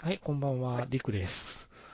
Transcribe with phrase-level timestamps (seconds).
[0.00, 1.30] はい、こんばんは、リクです。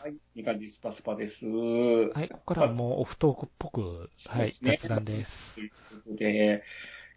[0.02, 1.46] はい、ニカジスパスパです。
[1.46, 5.54] はい、ここからはもうオフトークっぽく、はい、雑談です。
[5.54, 5.76] というこ
[6.10, 6.62] とで、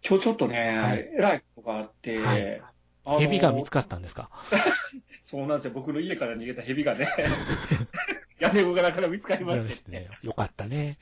[0.08, 2.62] 今日ちょっとね、はいえらいことがあって、はい
[3.20, 4.30] 蛇が見つかったんですか？
[5.30, 5.72] そうなんですよ。
[5.74, 7.06] 僕の家から逃げた蛇がね、
[8.40, 10.08] 屋根裏から見つかりましてね。
[10.22, 10.98] よかったね。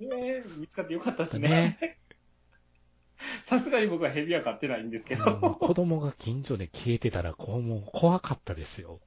[0.00, 1.98] ね見つかってよかったですねね。
[3.48, 9.00] さすがに僕は蛇は飼ってないんですけど、うん子供が近所で消えてたら、こう、もう怖かったですよ。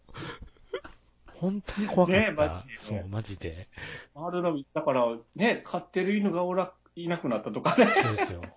[1.39, 2.21] 本当に怖かった。
[2.21, 3.67] ねマジでねそう、マジで。
[4.13, 5.05] 回るの、だから
[5.35, 8.41] ね、飼ってる犬がおら、いなくなったとかね、そうですよ。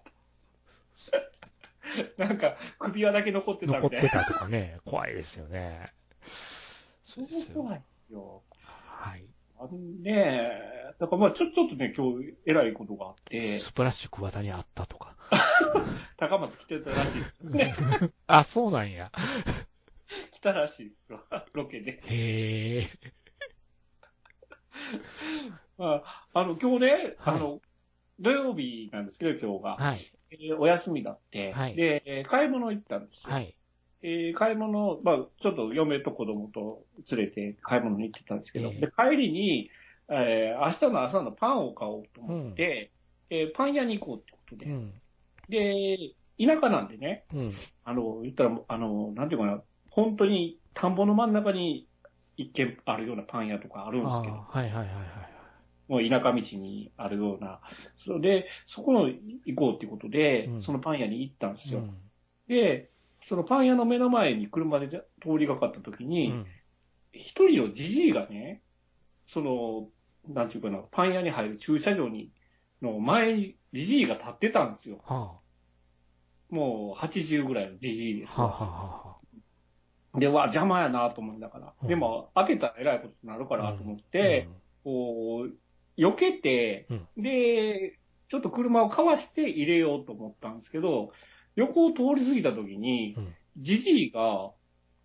[2.19, 4.09] なんか首輪だけ残ってた残みたいな。
[4.09, 5.93] ってたとかね、怖いですよね。
[7.03, 8.43] そう怖いですよ。
[8.63, 9.25] はい。
[9.67, 10.51] ね
[11.01, 15.17] だからまあちょ、ちょっとね、今日、偉いことがあって、スプラッシュ桑田にあったとか。
[16.19, 17.75] 高松来てたらしいですね。
[18.27, 19.13] あ、そうなんや。
[20.33, 21.25] 来たらしいですよ。
[21.53, 22.01] ロケで。
[22.05, 22.89] へえ。
[25.79, 27.61] まあ、あの、今日ね、はいあの、
[28.19, 29.85] 土曜日なんですけど、今日が。
[29.85, 30.13] はい。
[30.31, 33.33] えーお休みだって、はいで、えー買い物行ったんですよ。
[33.33, 33.55] はい。
[34.03, 39.71] えー買い物、まあ、ちょっと嫁と子供と連れて買い物に行ってたんですけど、ええで、帰りに、
[40.09, 42.91] えー明日の朝のパンを買おうと思って、
[43.31, 44.93] えーパン屋に行こうってことで、うん。
[45.49, 47.53] で、田舎なんでね、うん。
[47.85, 51.89] あの、言ったら、あの、なんていうかな、本当に田んぼの真ん中に
[52.37, 54.93] 一軒あるようなパン屋とかあるんであすけど、あ、はいはいはいはい。
[55.89, 57.61] もう田舎道にあるような、
[58.07, 61.81] それで、そこの行こうっていうことで、うんそのパン屋に行ったんですよ。
[61.81, 61.97] うん
[62.47, 62.91] で、
[63.29, 65.03] そのパン屋の目の前に車で通
[65.39, 66.47] りがかった時うに、ん。
[67.13, 68.63] 一、人のじじいがね、
[69.29, 69.89] その、
[70.29, 72.33] なんていうかな、パン屋に入る駐車場に、
[72.83, 75.01] の前にじじいが立ってたんですよ。
[75.05, 75.39] は
[76.51, 78.43] もう80ぐらいのじじいですあ。
[78.43, 78.71] はあ、わ。
[79.13, 79.19] は
[80.15, 81.75] あ、で、わ、邪魔やなと思いながら。
[81.83, 84.49] うんでも、開けたらえらいことになるからと思って、
[84.85, 87.99] こう、避けて、で、
[88.31, 91.11] ちょっと車をかわして入れようと思ったんですけど、
[91.59, 94.51] 横を通り過ぎた時にうん、じじいが、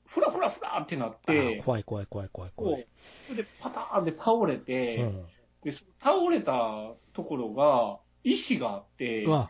[0.06, 2.82] ふらふらふらってなっうん、てあ、怖い怖い怖い怖いこ怖い。
[2.82, 2.88] う、
[3.28, 5.26] それでパターンで倒れて、うん。
[5.64, 9.50] で、その倒れたところが、石があってう、わ、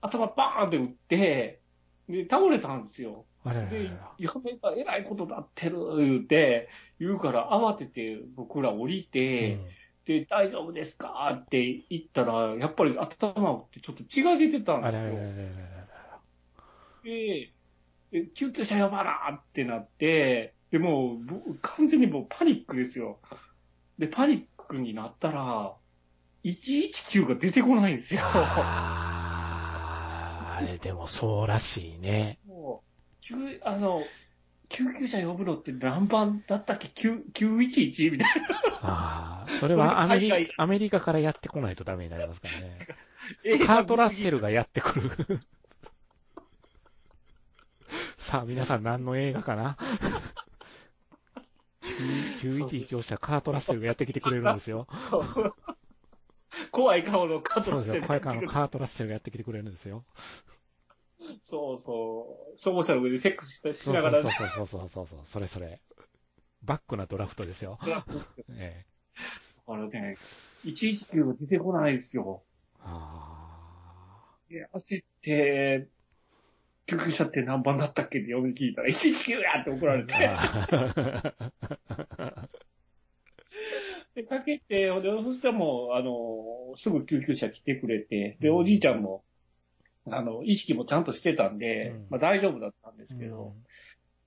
[0.00, 1.60] 頭バーンって打って、
[2.08, 3.26] で、倒れたんですよ。
[3.44, 6.68] あれれれでれ。、嫁がえらいことなってる、言うて、
[7.00, 9.58] 言うから慌てて僕ら降りて、
[10.06, 11.30] で、大丈夫ですか？
[11.34, 15.10] って言ったら、やっぱり頭ってちょっと血が出てたうんん、あですよ。
[15.10, 15.79] れれれれれれ。
[17.04, 17.52] で、
[18.12, 23.18] で救急車呼ばなってなって、で、もう、僕完全にもうパニックですよ。
[23.98, 25.74] で、パニックになったら、
[26.44, 28.20] 119が出てこないんですよ。
[28.24, 32.38] あーあれでもそうらしいね。
[32.46, 34.02] もう、救、あの、
[34.68, 38.28] 救急車呼ぶのって何番だったっけ ?9、911みたい
[38.82, 42.78] ああ、それは アメリ海外アメリカからやってこないとダメになりますからね。
[43.58, 43.66] な。
[43.66, 45.10] カートラッセルがやってくる。
[48.30, 49.76] さあ、皆さん何の映画かな
[52.42, 54.86] ?911 押したらカートラッセルがやってきてくれるんですよ。
[56.70, 57.72] 怖い顔のカート。
[57.72, 58.02] ラッセル。
[58.06, 60.04] 怖いからのカートラッセルがやってきてくれるんですよ。
[61.50, 62.58] そうそう。
[62.58, 65.18] 消防車の上でセックスしそうながら、そうそうそうそうそう。
[65.32, 65.80] それそれ。
[66.62, 67.78] バックなドラフトですよ。
[68.50, 68.86] ええ。
[69.66, 70.16] あれね、
[70.64, 72.44] 119が出てこないですよ。
[72.80, 75.88] あで、焦って、
[76.90, 78.92] 救急車って何番だったっけって読み聞いたら、119
[79.40, 80.12] やって怒られて。
[80.14, 80.68] あ。
[84.16, 89.22] で、かけて、で、そしたらもう、あの、すぐ救急車来てくれて、で、おじいちゃんも、
[90.06, 92.06] あの、意識もちゃんとしてたんで、うん。
[92.10, 93.54] まあ大丈夫だったんですけど、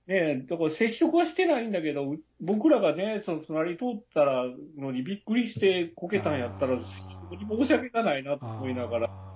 [0.06, 4.44] ねだから接触はしてないんだけど、う僕らがね、その隣通ったら
[4.78, 9.33] のにびっくりしてこけたんやったら、申し訳がないなと思いながら、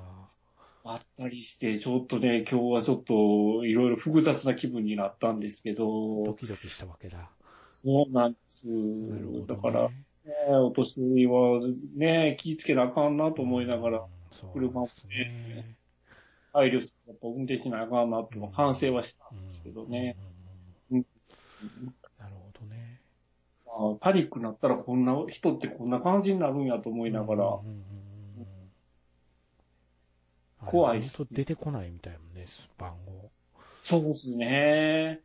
[0.89, 7.31] ああったりして、ちょっとね、今日はちょっといろいろ複雑な気分になったんですけードど、キドキしたわけだ。
[7.75, 8.67] そうなんです。
[8.67, 9.47] なるほど、ね。
[9.47, 9.95] だから、ね、
[10.49, 11.61] お年寄りは
[11.95, 14.07] ね、気ぃつけなあかんなと思いながら、うん、
[14.41, 15.77] そうなんですね。
[16.55, 20.17] 配慮して、やっぱ運転しなあかんなと反省はしたんですけどね。
[20.91, 21.05] なる
[22.35, 23.01] ほどね。
[23.67, 27.98] まあパニックになったらこんな、人ってこんな感じになるんやと思いながら、うんうんうんうん
[30.71, 32.47] 怖いあれ本当出てこないみたいもんね、
[32.79, 33.31] 番号。
[33.85, 35.21] そうですね。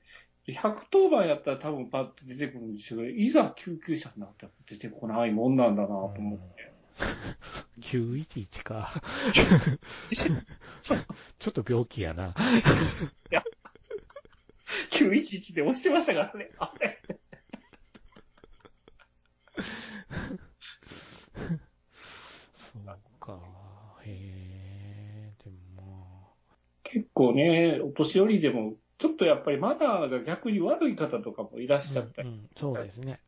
[0.47, 6.73] 110番やったら多分パッと出てくるんですけど、いざ救急車になったら出てこないもんなんだなと思って。
[7.93, 9.01] 911か。
[11.39, 12.33] ちょっと病気やな。
[14.99, 16.51] 911で押してましたからね。
[16.57, 16.99] あれ
[27.13, 33.19] 構ね、お年寄りでも、ちょっとやっぱりマナーが逆に悪い方とかもいらっしゃったり、うんうんそうですね。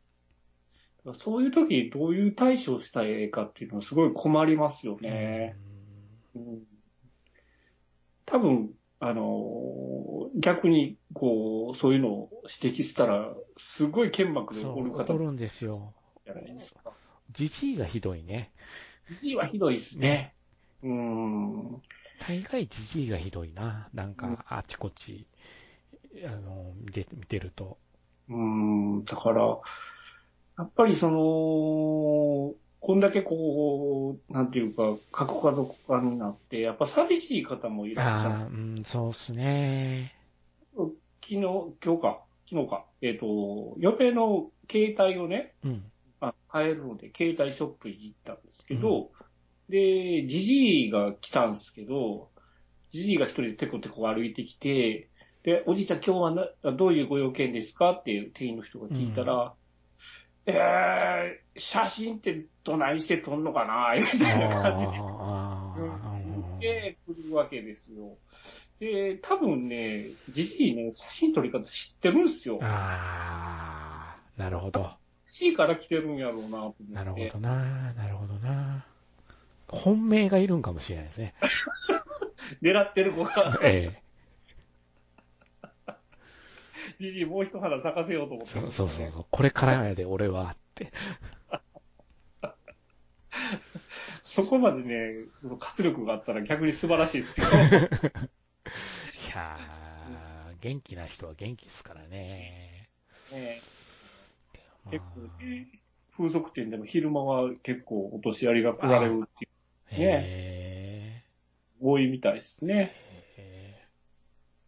[1.23, 5.55] そういう時にどういう対処をしたらええかっていうのはすごい困りますよね。
[6.35, 6.63] うん
[8.25, 12.29] 多分、あのー逆に、こう、そういうのを
[12.61, 13.33] 指摘したら、
[13.77, 15.93] すごい剣幕で怒るう、方怒るんですよ。
[16.25, 16.91] じゃないですか。
[17.31, 18.51] じじいがひどいね。
[19.21, 20.33] じじいはひどいですね。
[20.83, 21.81] うーん。
[22.19, 23.89] 大概じじいがひどいな。
[23.93, 25.27] なんか、あちこち、
[26.25, 27.77] あの、見て、見てると。
[28.29, 29.41] うーん、だから、
[30.57, 38.33] やっぱりその、こんだけこう、なんていうか、核家族化になって、やっぱ寂しい方もいらっしゃる。
[38.35, 40.13] ああ、うん、そうっすね。
[40.75, 40.91] 昨
[41.27, 45.83] 日、今日か、昨日か、えっ、と、嫁の携帯をね、うん。
[46.21, 49.09] あ買えるので、携帯ショップに行ったんですけど、
[49.69, 52.29] で、じじいが来たんですけど、
[52.91, 55.09] じじいが一人でテコテコ歩いてきて、
[55.43, 56.31] で、おじいちゃん今日は
[56.63, 59.53] などういうご用件ですかって店員の人が聞いたら、
[60.47, 64.85] えー、写真ってどないして撮んのかなみたいな感じ
[66.61, 66.81] で。
[66.81, 68.17] で、来るわけですよ。
[68.79, 71.69] で、多分ね、じじいね、写真撮り方知っ
[72.01, 72.59] てるんですよ。
[72.61, 74.91] ああ、なるほど。
[75.27, 76.71] C から来てるんやろうな。
[76.89, 77.93] なるほどな。
[77.93, 78.85] なるほどな。
[79.67, 81.33] 本命がいるんかもしれないですね。
[82.61, 84.01] 狙ってる子が、え
[86.99, 88.49] じじいもう一花咲かせようと思え。
[88.49, 89.25] ってるそうそうそう。
[89.29, 90.91] これからやで、俺は、って。
[94.35, 95.25] そこまでね、
[95.59, 97.47] 活力があったら逆に素晴らしいですよ。
[97.51, 97.51] い
[99.33, 102.89] やー、元気な人は元気ですからね。
[103.31, 103.61] ね
[104.85, 105.67] まあ結構ね、
[106.17, 109.51] 風俗店でも昼間は結構お年寄りが来られるっていう、
[109.91, 111.23] へ
[111.81, 112.91] 多いみたいですね。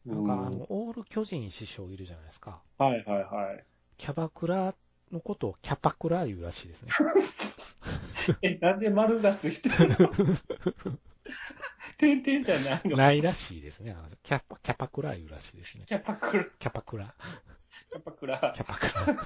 [0.06, 2.62] なんか、あの、オール巨人師匠いるじゃないですか。
[2.78, 3.66] はいはいはい。
[3.98, 4.74] キャバクラ
[5.12, 6.92] のことをキャパクラ言うらしいですね。
[8.42, 9.98] え、なんで丸出しし てるの
[11.98, 12.98] 点々じゃないの？
[12.98, 13.96] ないらしいですね。
[14.24, 15.86] キャパ、キャパクラ言うらしいですね。
[15.88, 17.16] キャパクラ、キャパクラ。
[17.92, 19.18] キャパクラキ、ャパクラ。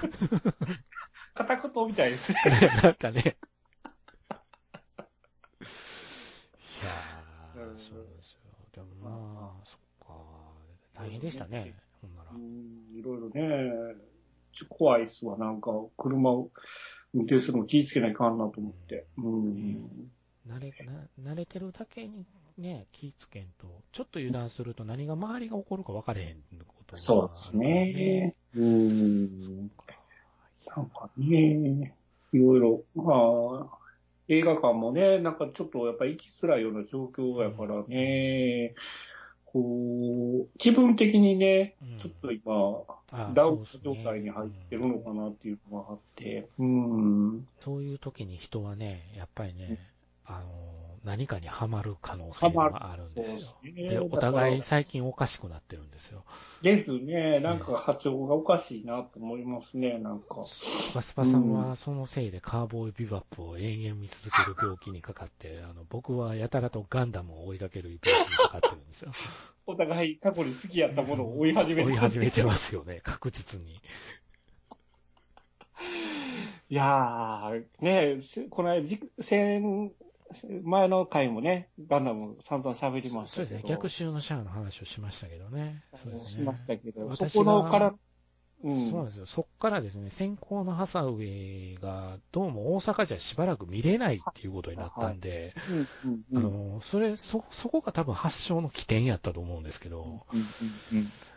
[1.36, 2.38] 片言みたいですね。
[2.84, 3.38] なんかね。
[6.82, 8.38] いやー、うんそうです
[9.09, 9.15] よ。
[9.15, 11.01] でもまあ、そっか。
[11.03, 11.74] 大変でしたね。
[12.01, 12.38] ほんならう。
[12.38, 13.95] ん、いろいろね、
[14.57, 15.38] ちょ怖いっすわ。
[15.38, 16.50] なんか、車を
[17.13, 19.06] 運転するの気ぃつけないかんなと思って。
[19.18, 20.12] うん。
[20.48, 20.74] 慣れ、
[21.19, 22.25] な慣れてるだけに
[22.57, 28.36] ね、気ぃつけんと、ちょっと油断すると何が周りが起こるか分かれへんことがそうですね。
[28.56, 29.71] うん。
[30.75, 31.95] なんかね、
[32.33, 33.04] いろいろ、ま
[33.71, 33.81] あ、
[34.31, 38.74] 映画館もね、なんかちょっとやっぱ行きづらいような状況やからね、
[39.45, 42.50] こう、気分的にねうん、ちょっと今、
[43.12, 47.45] あダウン状態に入ってるのかなっていうのがあって、うん。
[47.62, 49.80] そういう時に人はね、やっぱりね、
[50.25, 53.89] あの、何かにはまる可能性があるんですよ。
[53.89, 56.24] でお互い最近おかしくなってるんですよ。
[56.62, 60.45] ですね、なんか波長がおかしいなと思いますね、なんか。
[60.92, 69.11] スパスパさんはそのせいでカーボーイビバップを延々見続ける病気にかかって、あの、僕はやたらとガンダムを追いかける病気にかかってるんですよ。
[69.66, 73.81] お互い過去に好きやったものを追い始めて追い始めてますよね、 確実に。
[76.69, 79.94] いやー、ねせこの間じ、先、
[80.64, 83.50] 前の回もね、ガンダム散々喋りましたけど。
[83.50, 85.83] そうですね、逆襲のシャアの話をしましたけどね。
[86.04, 86.30] そうですね。
[86.30, 87.95] しましたけど、そ私このがから、
[88.64, 89.07] うそうなんん。
[89.07, 89.26] ですよ。
[89.28, 95.54] そっからですね、先行のハサウェイが、どうも大阪じゃしばらく見れないっていうことになったんで、
[96.33, 96.52] あうん。
[96.52, 100.26] の、それ、そ、そこが多分発祥の起点やったと思うんですけど、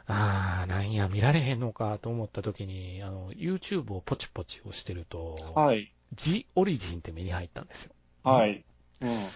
[0.07, 5.93] あー、なんや、見られへんのかと思った時に、あの、YouTube をポチポチ押してると、はい。
[6.13, 7.91] ジ・オリジンって目に入ったんですよ。
[8.23, 8.65] はい。
[9.05, 9.29] うん。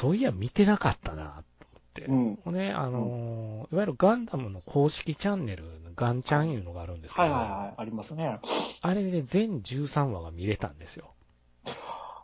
[0.00, 2.02] そういや、見てなかったな、と思って。
[2.02, 2.36] うん。
[2.44, 5.64] ほんで、あのーいわゆるガンダムの公式チャンネル、
[5.96, 8.40] ガンチャンいうのがあるんですけど、はいはいはい、ありますね。
[8.80, 11.12] あれで全13話が見れたんですよ。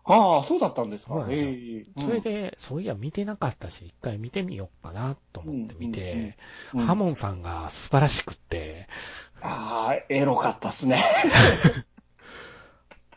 [0.08, 1.14] ああ、そうだったんですか。
[1.26, 6.36] そええそれ、で、そういや見てなかったし、一回見てみようかなと思って見て、
[6.72, 8.88] うんうんハモンさんが素晴らしくって、
[9.42, 11.02] ああ、エロかったっすね。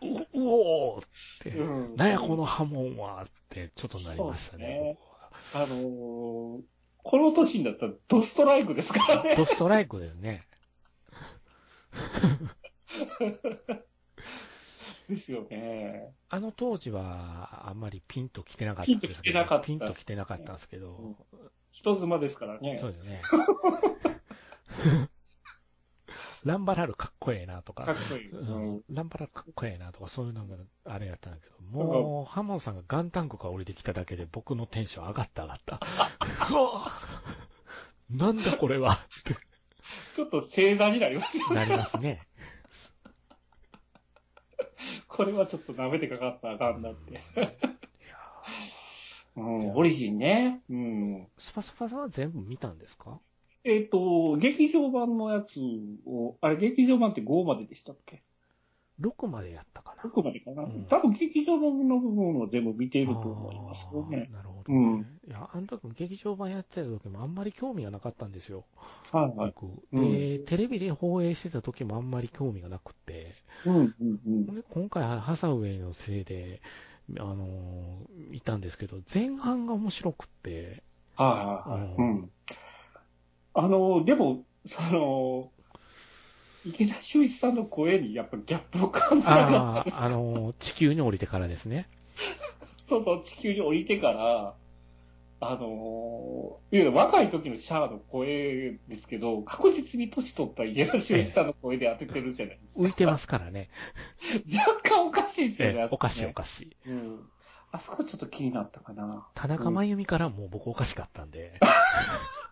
[0.01, 1.03] ううおーっ
[1.44, 1.63] て、う
[1.94, 4.98] んなんやこのハモンはってちょっとなりましたね。
[5.53, 6.62] あのー
[7.01, 9.36] この年になったらドストライクですからね。
[9.38, 10.46] ドストライクですね。
[15.10, 16.13] ですよね。
[16.29, 21.15] あの当時はあんまりピンと来てなかったピンと来てなかったピンと来てなかったんですけど、
[21.72, 22.77] 人妻ですからね。
[22.79, 23.22] そうですね。
[26.46, 28.31] ランバラルかっこええなとか、かっこいい。
[28.31, 30.55] ううんん、ランバラルかっこええなとか、そういうのが
[30.86, 35.79] あれやったんだけど、もう、ハモンさんがガンタンクから降りてきただけで僕のテンション上がった上がった。
[36.51, 36.91] うわ
[38.10, 39.36] なんだこれはって
[40.15, 42.25] ちょっと正座になりますよなりますね。
[45.08, 47.22] これはちょっと舐めてかかったらあかんなって。
[49.36, 50.62] うん、オリジンね。
[50.69, 51.27] うん。
[51.38, 53.19] スパスパさんは全部見たんですか？
[53.66, 55.60] えっ、と、劇場版のやつ
[56.08, 58.24] を、あれ、劇場版って5まででしたっけ
[59.01, 60.04] ?6 までやったかな。
[60.04, 64.30] ?6 までかな、うん多分劇場版の部分を全部見ていると思いますよね。
[64.32, 68.66] なるほど、ねうんいや、あの時も劇場版やってた時もあんまり興味がなかったんですよ。
[69.12, 69.54] はいはい。
[69.60, 69.68] 僕。
[69.92, 73.36] うんで、テレビで放映してた時もあんまり興味がなくて、
[73.66, 74.56] うん、うん、うん。
[74.56, 76.62] で今回ハサウェイのせいで、
[77.18, 80.84] あのー見たんですけど、前半が面白くって、
[81.16, 81.96] はいはいはい。
[81.96, 82.32] ううんん。
[83.60, 85.51] あの、でも、その、
[86.66, 89.98] 池田修一さんの声にやっぱギャップを感じなかあった。
[89.98, 91.88] あ、あのー地球に降りてからですね。
[92.89, 94.56] そうそう、地球に降りてから、
[95.42, 96.60] あの
[96.94, 102.80] 若い時のシャアの声ですけど、確実に年取った池田修一さんの声で当ててるじゃないですか。
[102.82, 103.70] 浮いてますからね。
[104.84, 105.80] 若干おかしいですよね。
[105.80, 106.75] ええおかしいおかしい。
[106.89, 107.20] うん。
[107.72, 109.28] あそこちょっと気になったかな。
[109.36, 111.68] 田中真由美からもう僕おかしかったんで、あ、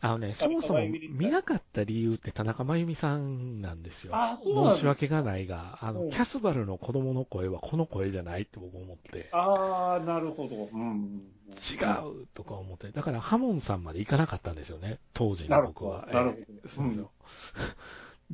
[0.00, 4.14] あ、あのね、そもそも見なかった理由って田中真由美さんなんですよ。
[4.14, 10.68] あそうなん申し訳がないが、あの、うんキャスバルの子供の声はこの声じゃないって僕思って、あー、なるほど。
[10.72, 11.22] うん。
[11.48, 11.84] 違
[12.22, 16.06] うとか思って、だからハモンさんまで行かなかったんですよね、当時の僕は。
[16.12, 17.10] なるほどそうですよ。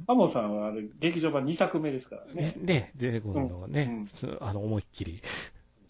[0.07, 2.55] ハモさんはあれ劇場版2作目ですからね。
[2.59, 5.23] ね、出てくるのがね、うんすあの、思いっきり。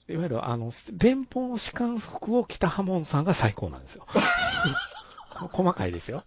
[0.06, 4.06] いわゆる、あの、連邦の士官服を着たハモンさんが最高なんですよ。
[5.34, 6.24] 細かいですよ。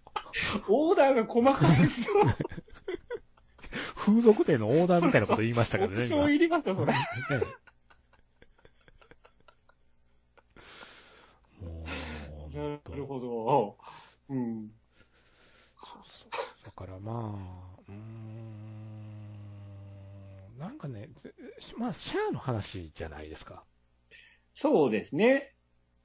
[0.68, 2.06] オーダーが細かいですよ。
[4.04, 5.96] 風俗店のオーダーみたいなこと言いましたけどね。
[5.98, 6.92] オプションいりますよ、それ。
[6.92, 6.98] ね
[11.60, 13.76] もう、なるほど。
[14.30, 14.70] うん。
[15.76, 16.30] そうそう。
[16.64, 17.98] だからまあ、うーん、
[20.58, 21.34] なんかね、ぜ
[21.76, 23.64] まあ、シャアの話じゃないですか。
[24.56, 25.54] そうですね。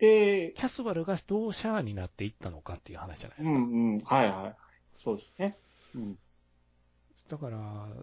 [0.04, 3.50] で、キャスバルがどうシャアになっていったのかっていう話じゃないですか。
[3.50, 4.00] うんうん。
[4.04, 4.56] はいはい。
[5.02, 5.58] そうですね。
[5.96, 6.18] うん。
[7.30, 7.94] だから、なん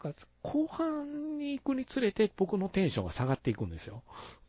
[0.00, 4.02] か、後半に行くにつれて僕のテンションが下がっていくんですよ。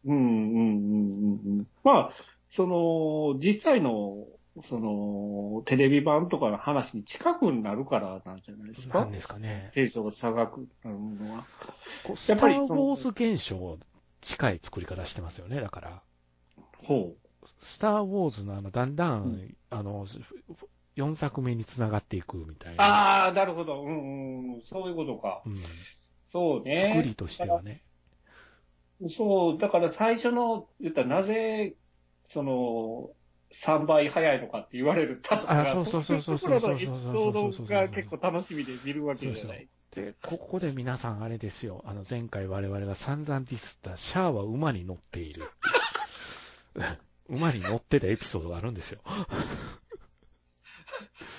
[0.05, 1.67] うんうんうんうんうん。
[1.83, 2.11] まあ、
[2.55, 4.25] その、実際の、
[4.67, 9.01] その、テレビ版とかの話に近くなるからなんじゃないですか？
[9.01, 9.11] なん。
[9.11, 9.71] ですかね。
[9.75, 11.45] テンションが下がるのは。
[12.05, 13.77] こうスター・やっぱりウォーズ現象
[14.21, 15.61] 近い作り方してますよね。
[15.61, 16.03] だから、
[16.85, 17.13] ほ
[17.75, 20.07] スター・ウォーズのあの、だんだん、うんあの、
[20.97, 22.77] 4作目に繋がっていくみたいう。
[22.77, 22.83] な。
[22.83, 23.83] ああ、なるほど。
[23.83, 24.61] うんうん。
[24.65, 25.41] そういうことか。
[25.45, 25.63] うん。
[26.31, 26.93] そうね。
[26.95, 27.83] 作りとしてはね。
[29.17, 31.75] そう、だから最初の、言ったらなぜ、
[32.33, 33.11] その、
[33.65, 39.67] 3倍早いのかって言われるあそうそうそうそうそうそうそうそいうところのエピソードが結構楽しみで見るわけじゃない。
[39.95, 41.81] で、ここで皆さんあれですよ。
[41.85, 45.78] あの、前回我々が散々ディスった、シャアは馬に乗っているっていう。
[47.29, 49.01] 馬に乗ってたエピソードがあるんですよ。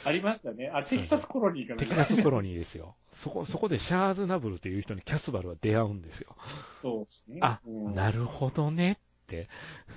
[0.04, 0.70] ありましたね。
[0.72, 2.96] あ、テキサスコロニーからテキサスコロニーですよ。
[3.22, 6.36] そこ、そこでシャーズナブルという人にキャスバルは出会うんですよ。
[6.80, 7.40] そうですね。
[7.42, 9.48] あ、うんなるほどねって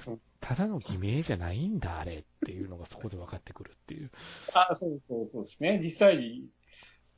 [0.08, 0.22] うん。
[0.42, 4.12] ただの偽名じゃないんだ、あれっていうのがそこで分かってくるっていう。
[4.54, 5.80] あ、そうそうそうですね。
[5.82, 6.50] 実際に、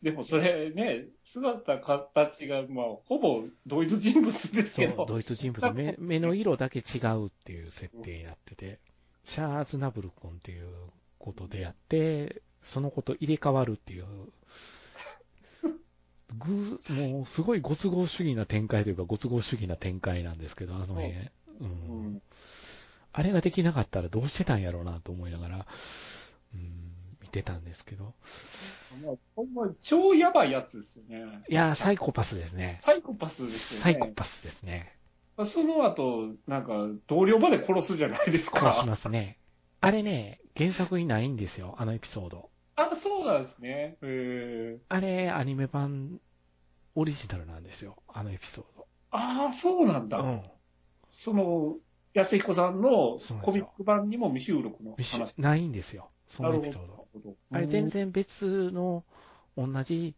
[0.03, 5.03] でもそれね、姿、形が、まあ、ほぼ同一人物ですそけど。
[5.03, 5.73] う、、ドイツ人物。
[5.73, 8.79] 目、 目の色だけ違うっていう設定になってて、
[9.25, 10.69] シャーズナブル君っていう
[11.19, 12.41] ことでやって、
[12.73, 14.05] そのこと入れ替わるっていう、
[16.37, 21.11] ぐもうすごいご都合主義な展開というか、ご都合主義な展開なんですけど、あの辺。
[21.11, 21.29] う。
[21.61, 22.15] うん。
[22.15, 22.21] ん。
[23.11, 25.67] あれができなかったらどうしてたんやろうなと思いながら、
[26.53, 26.84] うん、
[27.35, 28.13] 見てたんですけど。
[29.03, 31.43] まあ、ほんま超やばいやつですよね。
[31.49, 32.81] いやー、サイコパスですね。
[32.85, 33.83] サイコパスですよね。
[33.83, 34.97] サイコパスですね。
[35.53, 36.71] その後、なんか、
[37.07, 38.59] 同僚まで殺すじゃないですか。
[38.61, 39.37] 殺しますね。
[39.81, 42.49] あれね、原作にないんですよ、あのエピソード。
[42.77, 43.97] あ、そうなんですね。
[44.01, 44.79] へえ。
[44.87, 46.21] あれ、アニメ版、
[46.95, 48.65] オリジナルなんですよ、あのエピソー
[49.11, 50.17] ああ、そうなんだ。
[50.19, 50.23] ド。
[50.23, 50.41] うん。
[51.25, 51.75] その、
[52.13, 55.33] 安彦さんのコミック版にも未収録の未話。
[55.35, 57.07] 収ないんですよ、そのエピソード。
[57.51, 59.03] あれ全然別の、
[59.57, 60.15] 同じ、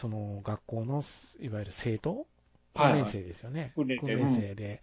[0.00, 1.02] その学校の、
[1.40, 2.26] いわゆる生徒？
[2.74, 3.72] はい訓練生ですよね。
[3.74, 4.82] 訓練生で、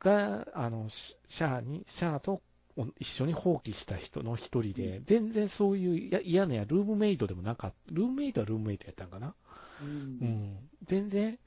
[0.00, 0.96] が、あの、シ
[1.36, 2.42] シャアに、シャアと
[2.76, 7.94] お一緒に放棄した人の一人で、全然そういうや嫌なやルームメイトでもなかった。
[7.94, 9.34] ルームメイトはルームメイトやったんかな？
[9.80, 9.84] う。
[9.84, 10.68] うんん。
[10.88, 11.38] 全然、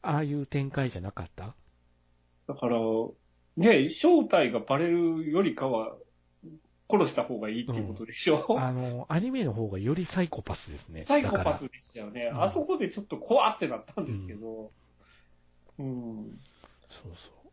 [0.00, 1.54] ああいう展開じゃなかった？
[2.46, 2.78] だから、
[3.56, 5.96] ね、正体がバレるよりかは、
[6.90, 11.04] 殺した方がいいっていうことでしょ、あの、アニメの方がよりサイコパスですね。
[11.08, 12.30] サイコパスでしたよね。
[12.32, 14.70] うんあそこでちょっと怖ってなったんですけど。
[15.78, 16.40] うん。
[17.02, 17.44] そうそう。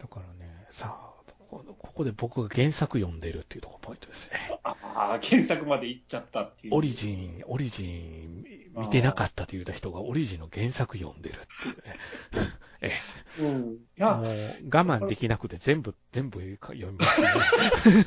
[0.00, 4.60] だからね、さあ、こここで僕が原作読んでるっていうところポイントですね。
[4.62, 6.74] ああ、検索まで行っちゃったっていう。
[6.74, 8.44] オリジン、オリジン
[8.76, 12.52] 見てなかったと言った人がオリジンの原作読んでるっていうね。
[12.82, 12.92] え
[13.38, 13.70] うん。
[13.72, 18.06] もや、う我慢できなくて全部、 全部読みますね。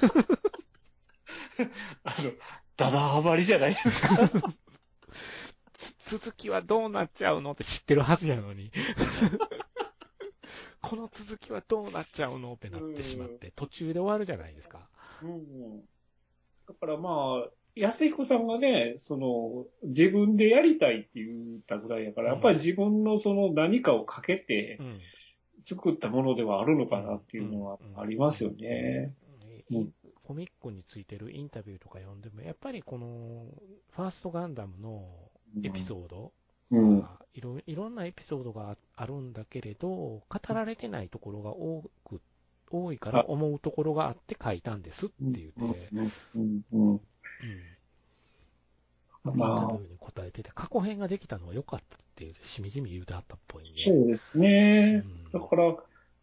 [2.04, 2.32] あの、
[2.78, 4.54] ダダハマりじゃないですか？
[6.10, 8.72] つ続きはどうなっちゃうのって知ってるはずやのに。
[10.82, 14.90] この続きはどうなっちゃうのってなってしまって、途中で終わるじゃないですか。
[15.22, 15.82] うん。
[16.68, 25.00] だからまあ、安彦さんがね、その、自分でやりたいって言ったぐらいやから、やっぱり自分のその何かをかけてうん。
[25.68, 29.14] 作ったものではあるのかなっていうのはありますよね。
[30.24, 33.46] コミックについてるインタビューとか読んでも、やっぱりこの、
[33.96, 35.06] ファーストガンダムの
[35.64, 36.32] エピソード、
[36.72, 37.02] うん。
[37.02, 42.22] がいろいろんなエピソードがあるんだけれど、語られてないところが多く、
[42.72, 45.90] 多いから思うところがあって書いたんですって言って、
[46.34, 46.64] うん。
[46.72, 47.02] うん。
[47.44, 47.50] うん。
[47.50, 47.58] うん。
[47.58, 47.64] イン
[49.26, 53.84] タビまあューに答えてて、過去編ができたのは良かったっていう、しみじみ言うてあったっぽいんで。
[53.84, 55.04] そうですね。
[55.06, 55.64] うんだから、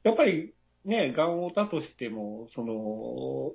[0.05, 3.53] やっぱりね、ガンオタとしても、その、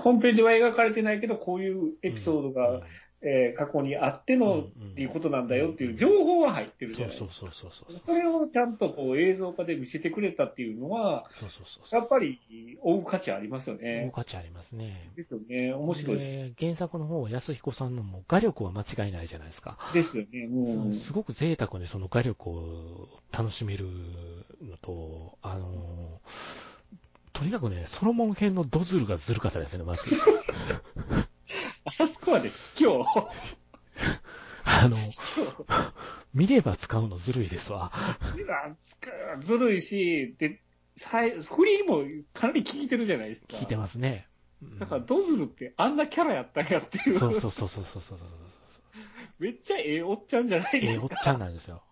[0.00, 2.82] 本編では描かれてないけど、こういうエピソードが、うん
[3.20, 7.32] えー過去にあっての、うんっていうことなんだよっていう情報は入ってるじゃないですか。
[7.40, 12.00] そうそうそうそうそれをちゃんとこう映像化で見せてくれたっていうのは、そうそうそう。
[12.00, 12.40] やっぱり
[12.82, 14.12] 追う価値ありますよ大ね。
[14.14, 15.10] 価値ありますね。
[15.16, 15.72] ですよね。
[15.72, 19.78] 面白いでで原作の方は安彦さんのも画力は間違いないじゃないですか。
[19.92, 19.94] す。
[19.94, 20.46] ですよね。
[20.48, 20.94] もう。
[21.06, 23.86] すごく贅沢にその画力を楽しめる
[24.62, 26.20] のと、あの、
[27.34, 30.00] とにかくね、ソロモン編のドズルがずるかったですね、まず。
[31.88, 32.54] あそこはです。
[32.78, 33.08] 今日。
[34.64, 34.96] あの、
[36.34, 37.90] 見れば使うのずるいですわ。
[39.46, 40.60] ずるいし、で、
[40.98, 43.56] フリーもかなり効いてるじゃないですか。
[43.56, 44.28] 聞いてますね。
[44.62, 47.18] うんだから、ドズルってあんなキャラやったんやっていう。
[47.18, 48.18] そうそうそうそうそうそうそう。
[49.38, 51.04] めっちゃええおっちゃんじゃないええですか。
[51.04, 51.84] おっちゃんなんですよ。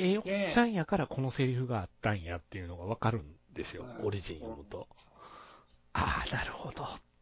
[0.00, 4.88] ええおっちゃんやからこのセリフがあったんやっていうのがわかるんですよ、オリジン読むと。
[5.92, 6.84] ああ、なるほど。
[6.84, 7.13] ず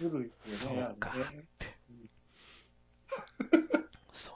[0.00, 0.86] るいですよね。
[0.90, 1.46] そうかあれね
[4.12, 4.32] そ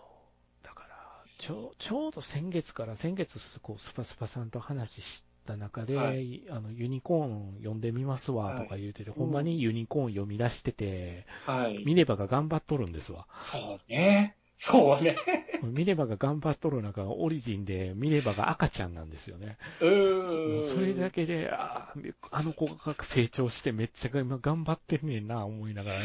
[0.62, 0.64] う。
[0.64, 5.00] だから、ちょ、ちょうど先月から、先月、こう、スパスパさんと話し
[5.46, 11.84] た中で、はいあの、ユニコーン読んでみますわ、とか言うてて、はいほんまにユニコーン読み出してて、はい。
[11.84, 13.26] ミネバが頑張っとるんですわ。
[13.52, 14.37] そうね。
[14.60, 15.16] そうね。
[15.62, 19.56] ミネバが頑張っとる中、オリジンでミネバが赤ちゃんなんですよね。
[19.80, 20.70] うもー。
[20.70, 26.00] うんそれだけで、あーあの子が成長してめっちゃ今頑張ってんねんな、思いながら、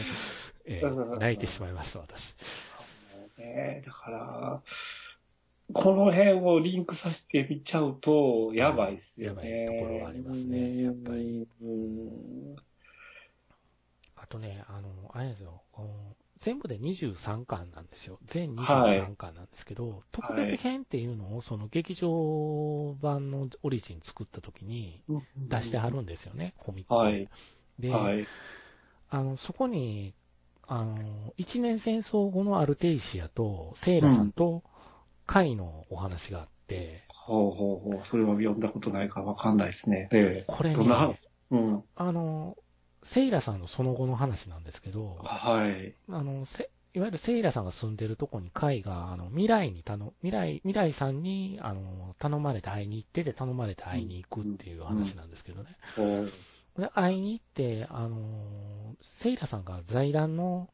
[0.66, 2.20] えー泣いてしまいました、私。
[3.38, 4.62] ねだから、
[5.74, 9.64] この辺をリンクさせてみちゃうと、やばいっすよね。
[9.64, 12.56] やばいところがありますねやっぱりうん。
[14.16, 18.20] あとね、あの、あれですよ、こう全部で23巻なんですよ。
[18.34, 25.04] 全はい23巻なんですけど、特別編っていうのをその劇場版のオリジン作った時に
[25.50, 26.96] 出してはるんですよね、コミックで。
[26.96, 27.30] はい
[27.80, 28.28] で、はい。
[29.10, 30.14] あの、そこに、
[30.68, 34.64] あの、一年戦争後のアルテイシアと、セイラさんと、
[35.26, 38.08] カイのお話があって、ほうほうほう。
[38.10, 40.10] それは読んだことないからわかんないですね。
[40.12, 40.46] ええ。
[40.48, 41.20] これね、
[41.52, 41.84] うん。
[41.96, 42.58] あの、
[43.14, 45.96] セイラさんのその後の話なんですけど、はい。
[46.10, 55.70] あの、せいわゆるセイラさんが住んでるとこにカイが、あの、未来に頼、未来、未来さんに、あの、頼まれて会いに行ってで頼まれて会いに行くっていう話なんですけどね。
[55.96, 56.32] ほう
[56.80, 60.70] で、会いに行って、あの、セイラさんが財団の、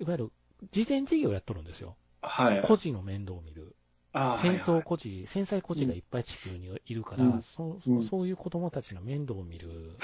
[0.00, 0.32] いわゆる、
[0.72, 1.96] 事前事業をやっとるんですよ。
[2.22, 2.62] はい。
[2.62, 3.74] 孤児の面倒を見る。
[4.12, 9.98] あ戦争孤児、戦災孤児がいっぱい地球にいるから、うんそうんうそういう子供たちの面倒を見る、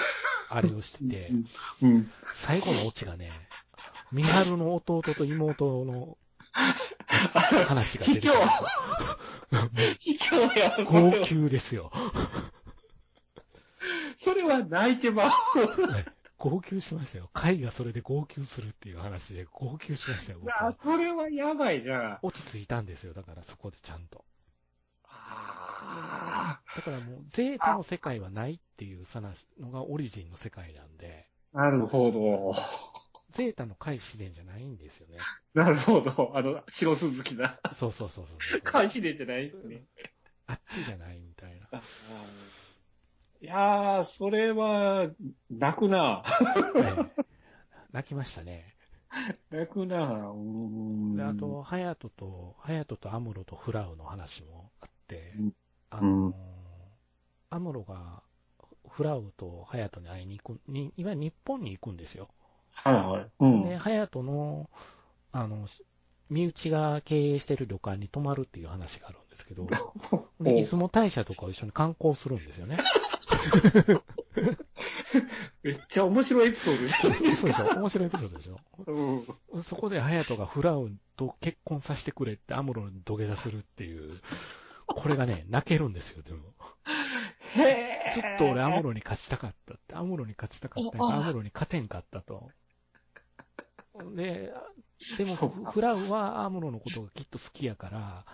[0.48, 1.30] あれをしてて。
[2.46, 3.30] 最後のオチがね、
[4.12, 6.16] 三春の弟と妹の
[7.66, 8.34] 話が出てくる
[9.62, 10.18] んですよ。
[10.18, 10.84] 卑怯や。
[10.84, 11.90] 号泣ですよ。
[14.24, 15.30] それは泣いてまう。
[15.90, 17.30] はい号泣しましたよ。
[17.32, 22.18] 会がそれで号泣するっていう話で号泣しましたよ、僕はいや、それはやばいじゃん。
[22.20, 24.24] 落ち着いたんですよ、だからそこでちゃんと。
[25.04, 26.33] ああ
[26.76, 32.54] だからもう、ゼータの世界はないっていうさなのがオリジンの世界なんで、あ、なるほど。
[33.36, 35.18] ゼータの開始伝じゃないんですよね。
[35.54, 36.32] なるほど。
[36.34, 37.58] あの、白鈴木な。
[37.80, 38.60] そうそうそうそう。
[38.62, 39.84] 開始伝じゃないですね。
[40.46, 41.82] あっちじゃないみたいな。
[43.40, 45.10] いやー、それは、
[45.50, 46.22] 泣くな。
[46.76, 47.24] ええ
[47.92, 48.74] 泣きましたね。
[49.50, 49.96] 泣くな。
[50.30, 55.52] うーんであと、、ハヤトと、ハヤトとアムロとフラウの話もあってうん、
[55.96, 56.34] あの、
[57.50, 58.22] アムロが
[58.88, 62.28] フラウとハヤトに会いに行く、にいわゆる日本に行くんですよ。
[62.72, 63.30] はいはい。
[63.40, 63.64] うん。
[63.64, 64.68] で、ハヤトの、
[65.32, 65.68] あの、
[66.30, 69.68] 身内が経営してる旅館に泊まるっていう話があるんですけど、
[70.40, 72.78] で出雲大社とかを一緒に観光するんですよね。
[75.62, 76.94] めっちゃ面白いエピソードです
[77.40, 78.58] そうでしょ面白いエピソードでしょ
[79.52, 79.62] うん。
[79.64, 84.20] そこでハヤトがフラウンと結婚させてくれってアムロに土下座するっていう、
[84.86, 86.54] これがね、泣けるんですよ、でも。
[87.56, 92.50] へずっと俺アムロに勝ちたかったって、アムロに勝ちたかったアムロに勝てんかったと。
[94.16, 94.52] で、
[95.18, 98.24] でもフラウはアムロのことがきっと好きやから、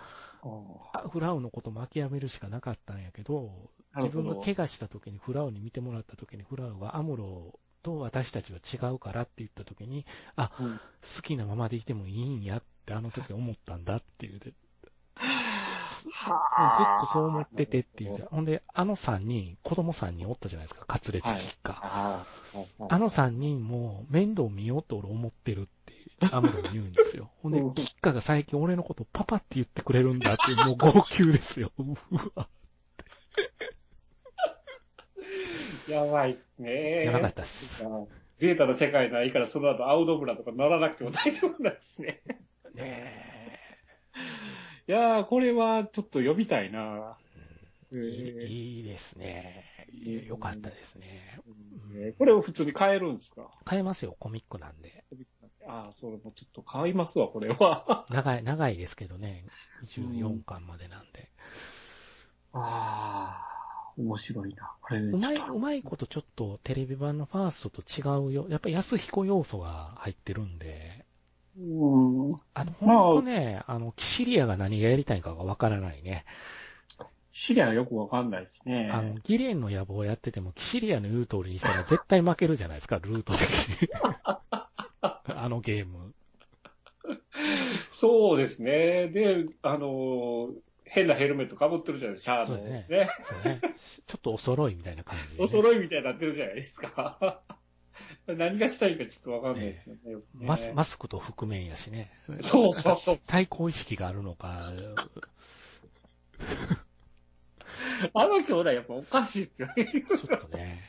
[0.43, 10.79] あフラウのことも諦めるしかなかったんやけど、自分が怪我した時にフラウに見てもらった時にフラウはアムロと私たちは違うからって言った時に、あ、うん。
[11.15, 14.39] 好きなままでいてもいいんやってあの時思ったんだっていう。
[14.39, 14.53] で、
[16.51, 18.27] ずっはとそう思っててっていう。
[18.29, 21.33] ほんで、あの3人、子供3人おったじゃないですか、カツレツキッ
[21.63, 21.79] カ。
[21.81, 22.25] あ
[22.89, 25.65] あの3人も面倒見ようと俺思ってるっ
[26.19, 27.31] て、アムロに言うんですよ。
[27.41, 31.71] ほんでうん、キッカが最近俺のことパパって言ってくれるんだっていう、もう号泣ですよ。
[31.79, 31.85] う
[32.35, 32.47] わ
[35.87, 37.05] やばいっすね。
[37.05, 37.51] やばかったっす。
[38.39, 42.21] ゼータの世界ないから、その後、アウドブラとか乗らなくても大丈夫なんですね。
[42.73, 43.20] ね
[44.91, 47.17] いやー、これはちょっと読みたいな。
[47.93, 47.95] え。
[47.95, 49.63] えいいですね。
[50.27, 51.39] よかったですね。
[52.11, 53.49] ーこれを普通に買えるんですか？
[53.63, 55.05] 買えますよ、コミックなんで。
[55.65, 58.05] ああ、それもちょっと買いますわ、これは。
[58.09, 59.45] 長い、長いですけどね。
[59.97, 61.29] 24巻までなんで。
[62.51, 63.39] あ
[63.87, 64.75] あ、面白いな。
[64.81, 68.47] これ、うまい、うまいことちょっとテレビ版のファーストと違うよ。
[68.49, 71.05] やっぱり安彦要素が入ってるんで、
[71.57, 72.35] うん。
[72.53, 76.25] あの、まあほんとね、あの、キシリアが何がやりたいかがわからないね。
[77.47, 78.89] シリアはよくわかんないですね。
[78.91, 83.89] あの、ギレンの野望をやってても、キシリアの言う通りにしたら絶対負けるじゃないですか、 ルート的に。
[85.01, 86.13] あのゲーム。
[87.99, 89.07] そうですね。
[89.07, 90.49] で、あの、
[90.85, 92.57] 変なヘルメット被ってるじゃないですか、シャーの。
[92.57, 93.09] そうですね。
[93.23, 93.61] そうね。
[94.07, 95.51] ちょっとお揃いみたいな感じで、おね。
[95.51, 97.41] 揃いみたいになってるじゃないですか。
[98.37, 100.15] 何がしたいかちょっとわかんないですよね。
[100.15, 102.11] ねマスマスクと覆面やしね。
[102.51, 103.19] そうそうそう。
[103.27, 104.71] 対抗意識があるのか。
[108.13, 109.85] あの兄弟やっぱおかしいっすよね。
[109.85, 110.81] ちょっとね。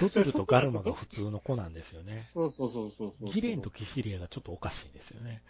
[0.00, 2.28] ドズルとガルマが普通の子なんですよね。
[2.32, 3.32] そうそうそうそうそう。
[3.32, 5.42] ギレンとキシリアがちょっとおかしいんですよね。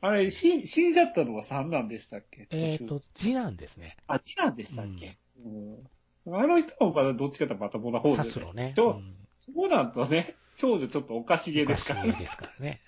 [0.00, 2.48] あれ、死死んじゃったのは三男でしたっけ？
[2.50, 3.96] えっ、と、次男ですね。
[4.06, 5.88] あ、次男でしたっけ、うん、
[6.26, 8.74] あの人もまだどっちかとまともな方で、サスロね。
[8.76, 9.14] そううん
[9.54, 12.10] そうなんとね、長女ちょっとおかしげですからね。
[12.10, 12.80] おかしいですからね。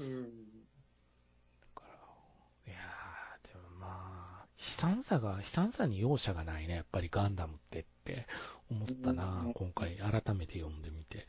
[0.00, 0.28] うんだ
[1.74, 1.82] か
[2.66, 4.46] らいやー、でもまあ、
[4.80, 8.26] 悲惨さが、悲惨さに容赦がないね、やっぱりガンダムってって
[8.70, 11.26] 思ったな、うん今回改めて読んでみて。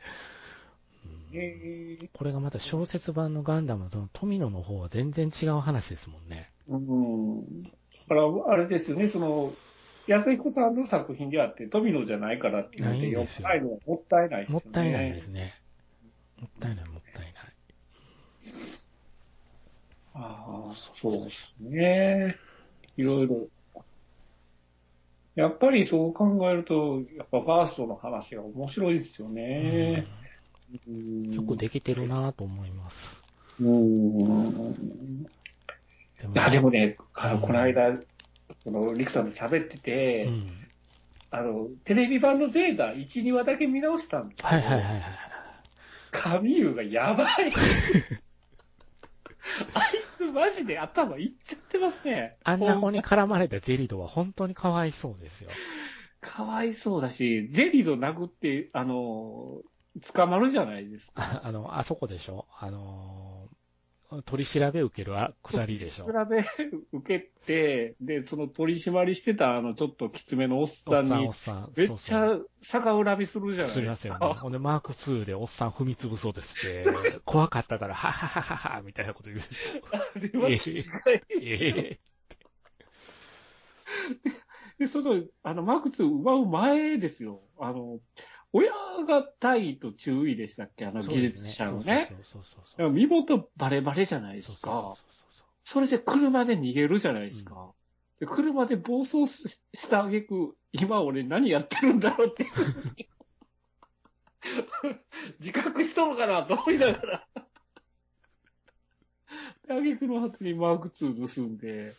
[1.04, 6.52] うんえーこれがまた小説版のガンダムの富野の方は全然違う話ですもんね。
[6.68, 7.72] うん。
[8.12, 9.54] だから、あれですよね、その、
[10.08, 14.64] 安彦さんの作品であって、富野じゃあっていうので、ないんですよ読まないのはもったいないですよね。
[14.66, 15.54] もったいないですね。
[16.42, 17.34] もったいない、もったいない。
[20.14, 22.36] ああ、そうですね。
[22.98, 23.48] いろいろ。
[25.36, 30.06] やっぱりそう考えると、やっぱファーストの話が面白いですよね。
[30.88, 32.96] うんよくできてるなと思います。
[33.60, 35.28] うん。
[36.22, 37.98] でもいや、でもね、あうんの、この間、
[38.64, 40.52] その、リクさんと喋ってて、うん。
[41.32, 44.46] あの、テレビ版のゼータ1、2話だけ見直したんですよ。
[44.48, 45.02] はいはいはいはい。
[46.12, 47.54] 神優がやばい。
[49.74, 52.38] あいつマジで頭いっちゃってますね。
[52.44, 55.50] あんな子に絡まれたゼリドは本当にかわいそうですよ。
[56.22, 59.62] かわいそうだし、ゼリド殴って、あの、
[60.14, 61.12] 捕まるじゃないですか。
[61.16, 62.46] ああの、あそこでしょ？
[62.60, 63.21] あのー
[64.26, 66.46] 取り調べ受けるあくだりでしょ調べ
[66.92, 71.74] 受けて、で、その取り締まりしてた、あの、ちょっときつめのおっおっさん、におっ、さん。
[71.78, 72.38] めっちゃ
[72.74, 73.92] 逆恨みするじゃないすみでか。
[73.92, 74.18] ますせんね。
[74.42, 76.86] ほんで、マーク2でおっさん踏み潰そうですって、
[77.26, 79.42] 怖かったから、ははははは、みたいなこと言う。
[79.92, 80.82] あれはえきつい
[81.42, 82.00] ええ
[84.80, 87.42] で、その、あの、マーク2奪う前ですよ。
[87.60, 88.00] あの、
[88.54, 88.72] 親
[89.08, 90.86] が大と注意でしたっけ？
[90.86, 92.10] あの技術者のね。
[92.24, 94.96] そうそうそう身元バレバレじゃないですそうそうか。
[95.66, 97.72] それで車で逃げるじゃないですか。
[98.20, 102.46] で車で暴走した挙句、今俺何やってるんだろうって。
[105.40, 107.28] 自覚しとるかなと思いながら。
[109.68, 111.96] で、挙句の果てにマーク2盗んで、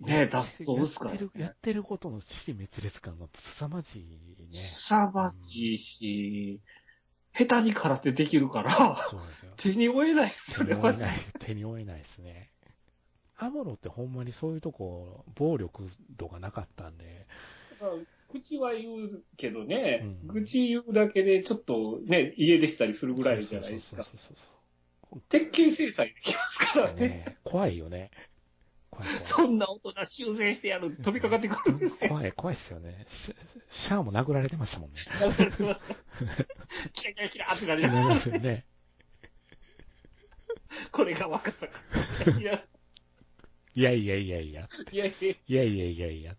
[0.00, 3.26] ねえ、脱走ですから、ねやってる、やってることの死滅裂感が
[3.58, 4.70] 凄まじいね。
[4.88, 6.60] 凄まじいし、
[7.34, 9.52] 下手に空手できるから、そうですよ。
[9.58, 12.50] 手に負えないです手よね、マジでに負えない、手に負えないですね。
[13.36, 17.26] アムロってほんまにそういうとこ、暴力度がなかったんで、
[17.80, 17.90] まあ
[18.30, 24.06] 口は言うけどね、うん愚痴言うだけでちょっとね、家出したりするぐらいじゃないですか。
[25.30, 27.00] 鉄拳制裁できますからね。
[27.00, 27.38] ね。
[27.44, 28.10] 怖いよね。
[28.98, 32.08] 怖いそんな大人修正してやる飛びかかってくるんですよ。
[32.08, 33.06] 怖い、怖いっすよね。
[33.26, 34.96] シシャアも殴られてましたもんね。
[35.38, 35.80] 流れてます
[36.94, 38.66] キラキラキラってなりながら、ね。
[40.92, 42.30] これが若さか。
[42.38, 42.62] いや、
[43.74, 44.68] いやいやいやいや。
[44.90, 46.36] いやいや、いやいやいやいや。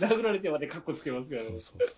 [0.00, 1.88] 殴られてまでカッコつけますからそうそうそうそう。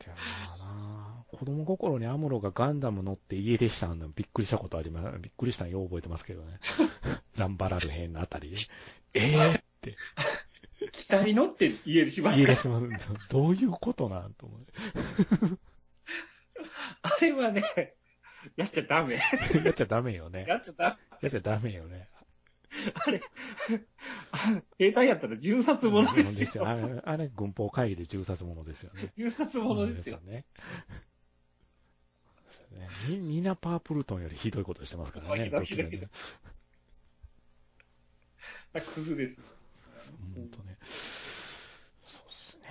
[0.00, 0.14] じゃ
[0.54, 5.18] あな子供心にアムロがガンダム乗って家出したのびっくりしたことあります。
[5.18, 6.58] びっくりしたのよう覚えてますけどね。
[7.38, 8.58] ランバラル編のあたりで。
[9.14, 9.96] えーって。
[10.92, 12.54] 機体に乗って家出しますから。
[12.54, 12.68] 家出し。
[13.30, 14.66] どういうことなんと思う。
[17.02, 17.94] あれはね、
[18.56, 19.14] やっちゃダメ。
[19.64, 20.44] やっちゃダメよね。
[20.46, 21.18] やっちゃダメ。
[21.22, 22.08] やっちゃダメよね。
[22.94, 23.20] あれ、
[24.30, 26.66] あ兵隊やったら銃殺者うんですよ。
[26.68, 29.12] あれ、あれ軍法会議で銃殺者ですよね。
[29.16, 30.20] 銃殺者ですよ。
[30.20, 30.44] ね。
[32.70, 35.44] そうですねニニナ・パープルトンよりひどいことしてますからね。
[35.44, 35.98] ひどっちがひ
[38.80, 38.84] どいね。
[38.90, 39.36] あクズです。
[40.34, 40.78] 本当ね。
[42.02, 42.68] そうっすね。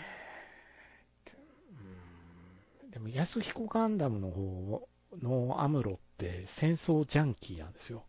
[2.83, 4.87] うんでも、安彦ガンダムの方
[5.21, 8.05] のアムロって戦争ジャンキーなんですよ。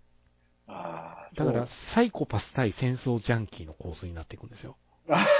[0.67, 4.77] ああ、だから、サイコパス対戦争ジャンキーの構図になっていくんですよ。
[5.09, 5.27] あ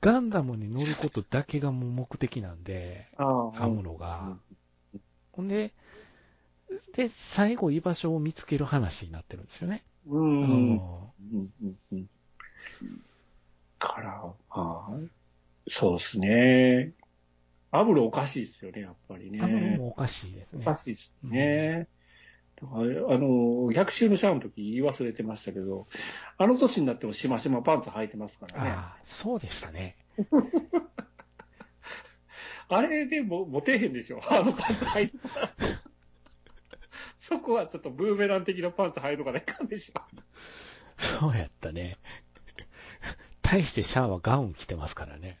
[0.00, 4.38] ガンダムに乗ることだけがもう目的なんで、あアムロが。
[5.32, 5.72] ほんで、
[6.94, 9.84] で、最後居場所を見つける話になってるんですよね。
[10.08, 10.16] う。
[10.16, 10.74] うんうん。
[10.74, 10.78] ん
[11.32, 11.76] うん。
[11.92, 12.08] うん。
[13.78, 15.08] から、はい。
[15.80, 16.94] そうですね。
[17.70, 19.40] アムロおかしいですよね、やっぱりね。
[19.42, 20.64] アムロもおかしいですおね。
[20.64, 21.86] かしいですね。
[22.60, 22.82] だから
[23.14, 25.86] あの、逆襲のシャアの時言い忘れてましたけど、
[26.38, 28.70] あの年になってもしましまパンツ履いてますからね。
[28.70, 29.96] ああ、そうでしたね。
[32.70, 35.54] あれでもモテへんでしょあのパンツ履いてたら。
[37.28, 40.00] そこはちょっとブーメラン的なパンツ履いとかないかんでしょ。
[41.20, 41.98] そうやったね。
[43.42, 45.38] 対してシャアはガウン着てますからね。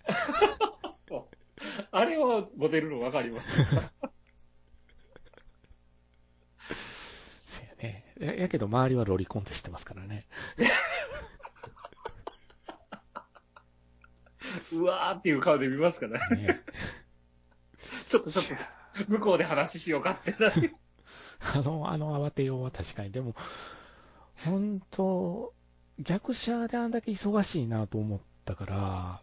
[1.90, 3.46] あれはモテるの分かります。
[3.48, 3.56] そう
[7.66, 8.04] やね。
[8.18, 10.26] ややけど周りはロリコンって知ってますからね。
[14.72, 16.46] うわーっていう顔で見ますからね。
[16.46, 16.60] ね
[18.10, 20.74] ちょっとちょっと、向こうで話しようかってなる。
[21.54, 23.10] あの、あの慌てようは確かに。
[23.10, 23.34] でも、
[24.44, 25.52] 本当
[25.98, 29.22] 逆者であんだけ忙しいなと思ったから、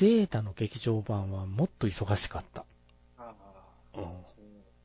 [0.00, 2.64] ゼータの劇場版はもっと忙しかった。
[3.18, 3.34] あ
[3.94, 4.08] うんそ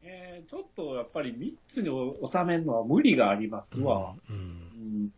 [0.03, 1.89] うねちょっとやっぱり3つに
[2.31, 4.15] 収めるのは無理がありますわ。
[4.29, 4.35] うん。
[4.35, 4.45] うんう
[5.05, 5.13] ん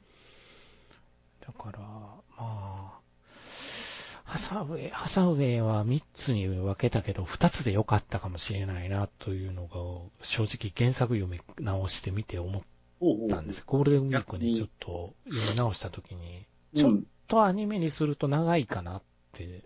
[1.41, 2.20] だから、まあ、
[4.31, 9.73] ハサウェイ、ハサウェイは3つに分けたけど、2つで良かったかもしれないなというのが、
[10.37, 12.61] 正直原作読み直してみて思っ
[13.29, 13.63] たんです。
[13.67, 17.07] ゴールデンウィークにちょっと読み直したときに、ちょっうん。
[17.27, 19.01] とアニメにすると長いかなっ
[19.33, 19.65] て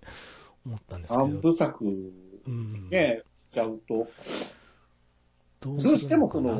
[0.65, 4.07] 思ったんですけ三ど、部作うん、ね、しちゃうと、
[5.61, 6.59] どうしてもその、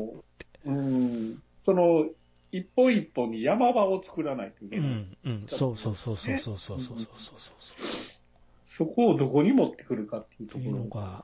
[0.66, 2.06] うん、その、
[2.58, 4.88] 一本一本に山場を作らないといけない。
[4.88, 7.06] うん、うん、そうそうそうそうそうそうそうそうそう
[8.78, 11.24] そこをどこに持ってくるかっていうところのが、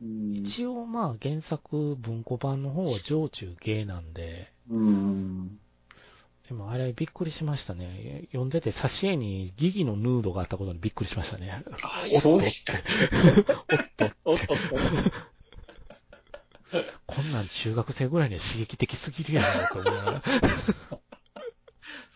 [0.00, 0.34] うん。
[0.46, 5.58] 一応まあ原作文庫版の方は上中下なんで、うん。
[6.48, 8.28] でもあれびっくりしましたね。
[8.32, 11.64] 読んでて挿絵にギギのヌードがあったことにびっくりしましたね。
[11.82, 12.64] あおっとっそうでし。
[12.64, 15.35] おっと、 おっと。
[17.06, 20.22] こんなん中学生ぐらいには刺激的すぎるやろと思いながら。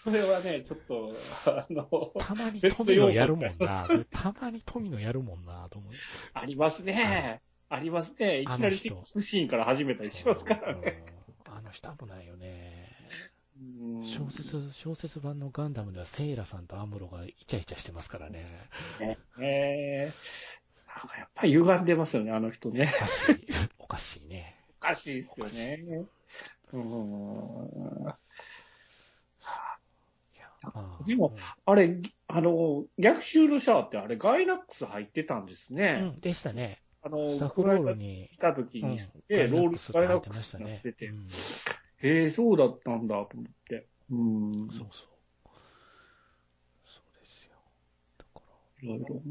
[0.02, 3.86] それはね、ちょっと、あの、たまに富野やるもんな。
[4.10, 5.92] たまに富野やるもんなと思う。
[6.32, 7.42] ありますね。
[7.68, 8.40] ありますね。
[8.40, 11.04] いきなりセックスシーンから始めたりしますからね。
[11.14, 11.20] うん
[11.52, 12.88] あの人危ないよね。
[13.56, 18.46] う小説、小説版のガンダムではセイラさんとアムロがイチャイチャしてますからね。
[19.00, 22.92] ねえー、やっぱり歪んでますよね、あの人ね。
[23.79, 24.57] おかしいね。
[24.79, 26.07] おかしいですよね。
[26.72, 28.14] うん。
[31.07, 31.96] でも、あれ、
[32.29, 36.12] あの、逆襲のシャアってあれガイナックス入ってたんですね。
[36.14, 36.83] うん、でしたね。
[37.03, 38.29] あの、スタッフロールに。
[38.35, 41.07] 来た時にして、うん、ロールガイナックスになってて。
[41.07, 41.29] うん、
[42.03, 43.87] へえ、そうだったんだと思って。
[44.11, 44.53] うん。
[44.68, 44.88] そうそう。
[46.85, 47.55] そうですよ。
[48.18, 48.40] だか
[48.83, 48.87] ら。
[48.87, 49.22] いろいろ。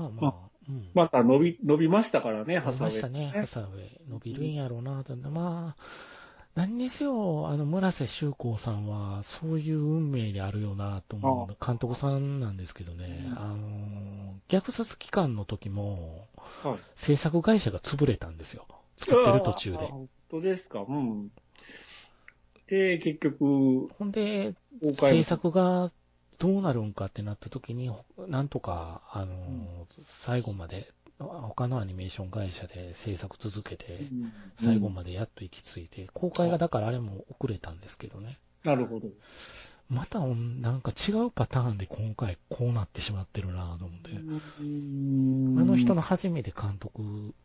[0.00, 0.50] まあ、まあまあ。
[0.68, 2.94] うん、また伸び、伸びましたからね、ハサウェイ。
[2.94, 4.10] 伸びましたね、ハサウェイ。
[4.10, 5.14] 伸びるんやろうなと。
[5.16, 5.82] まあ、
[6.56, 16.26] 何にせよ、あの、村瀬修子さんは、そういう運命であるよなと思う監督さんなんですけどね、あの、虐殺期間の時も、
[16.64, 18.66] はい、制作会社が潰れたんですよ。
[18.98, 19.76] 作ってる途中で。
[19.78, 20.84] 本当ですか？
[20.88, 21.30] うん。
[22.68, 25.92] で、結局、ほんで、制作が
[26.38, 27.90] どうなるんかってなった時に、
[28.28, 29.86] なんとか、あの、うん、
[30.26, 33.84] 最後まで他のアニメーション会社で制作続けて、
[34.60, 38.38] 最後までやっと行き着いて、公開がだからあれも遅れたんですけどね。
[38.64, 39.08] なるほど。
[39.88, 44.10] また、なんか違うパターンで今回こうなってしまってるなと思って。
[44.10, 47.00] あの人の初めて監督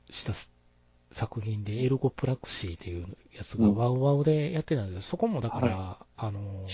[0.10, 0.34] した
[1.19, 6.65] 作品で、エルゴプラクシーっていうやつがワウワウでやってたんですそこもだから、はい、あの、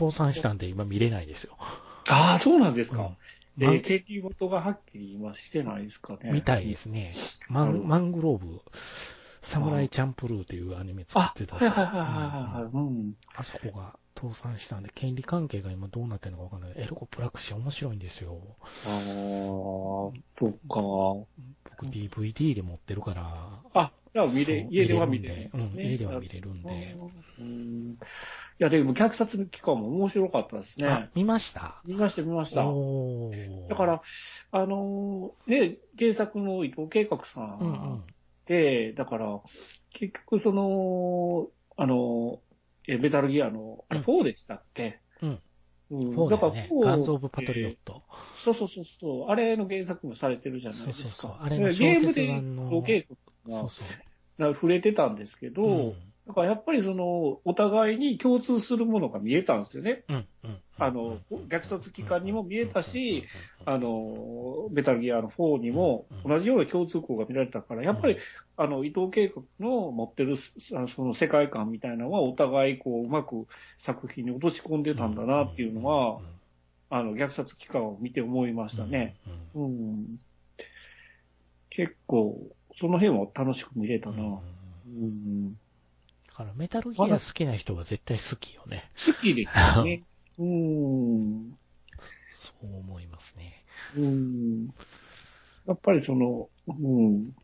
[0.00, 1.56] 倒産したんで今見れないですよ。
[2.06, 2.96] ああ、そうなんですか。
[2.96, 3.16] うん
[3.58, 6.32] で、経験事がはっきり今してないですかね。
[6.32, 7.14] みたいですね。
[7.48, 8.60] マンマングローブ、
[9.52, 11.56] サムライチャンプルーというアニメ作ってた。
[11.56, 12.72] はいはいはいはいはい。
[12.72, 13.14] うん。
[13.34, 16.72] あそこが倒産したんで、権利関係が今どうなってるのかわかんない。
[16.76, 18.38] エルコプラクシー面白いんですよ。
[18.86, 18.92] ああ、
[20.38, 20.58] そっか。
[20.68, 23.60] 僕 DVD で持ってるから。
[23.74, 26.96] あ、じゃあ見れ、家では見れる、うん、家では見れるんで。
[27.40, 27.96] うんい
[28.62, 31.10] や、でも、虐殺の期間も面白かったですね。
[31.14, 31.80] 見ました？
[31.86, 32.62] 見ました、見ました。
[33.68, 34.02] だから、
[34.52, 38.04] あのー、ね、原作の伊藤計画さん
[38.46, 39.40] で、うんうん、だから、
[39.98, 42.40] 結局その、あの、
[42.86, 45.40] えメタルギアの、あれ4でしたっけ、うん。
[45.90, 48.02] うん、だから、ね、ガンズ・オブ・パトリオット、
[48.44, 51.02] そうそうそうそう、あれの原作もされてるじゃないですか。
[51.02, 51.36] そうそうそう。
[51.40, 53.06] あれのゲームで伊藤計
[54.38, 60.04] 画が触れてたんですけど、うんだからやっぱりその、お互いに共通するものが見えたんですよね。
[60.08, 60.26] うん
[60.80, 63.24] あの、虐殺期間にも見えたし、
[63.66, 68.16] あの、メタルギアの4にも同じような共通項が見られたから、やっぱり、
[68.56, 70.38] あの、伊藤計画の持ってる、
[70.96, 73.46] その世界観みたいなのはお互いこう、うまく
[73.84, 76.20] 作品に落とし込んでたんだなっていうのは、
[76.88, 79.16] あの、虐殺期間を見て思いましたね。
[79.54, 80.18] うん。
[81.68, 82.38] 結構、
[82.80, 84.40] その辺は楽しく見れたな。
[84.86, 85.56] うん
[86.40, 88.90] からメタルギア好きな人は絶対好きよね。
[89.06, 90.04] 好きですよね。
[90.38, 91.50] うん。
[92.60, 93.64] そう思いますね。
[93.96, 94.66] うん。
[95.66, 97.34] やっぱりその、うん。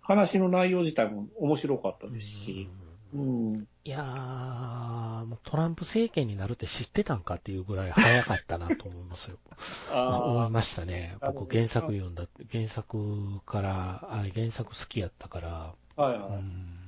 [0.00, 2.68] 話の内容自体も面白かったですし。
[3.12, 3.68] うん。
[3.84, 9.38] いやー、もうトランプ政権になるって知ってたんかっていうぐらい早かったなと思いますよ。
[9.92, 11.18] 思いましたね。
[11.20, 16.30] 僕原作読んだ原作から、あれ原作好きやったから、はいはい。
[16.30, 16.81] うん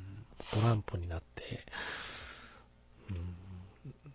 [0.53, 1.65] トランプになって、
[3.11, 3.17] うん、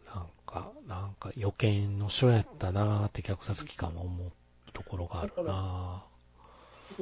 [0.06, 4.32] なんか、なんか予見の書やったなーって虐殺機関は思う
[4.74, 6.06] ところがあるな。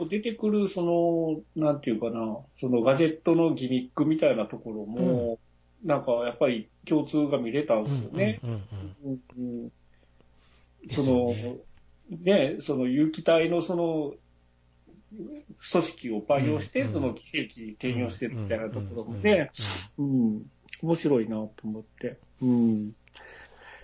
[0.09, 5.39] 出てくる、その、なんていうかな、そのガジェットのギミックみたいなところも、
[5.83, 8.39] うん、なんかやっぱり共通が見れたんですよね。
[10.95, 11.33] その、
[12.09, 14.13] ね、その有機体のその
[15.11, 19.49] 組織を培養して、その兵器に転用してるみたいなところもね、
[19.97, 20.45] うん、
[20.81, 22.19] 面白いなと思って。
[22.41, 22.93] うん。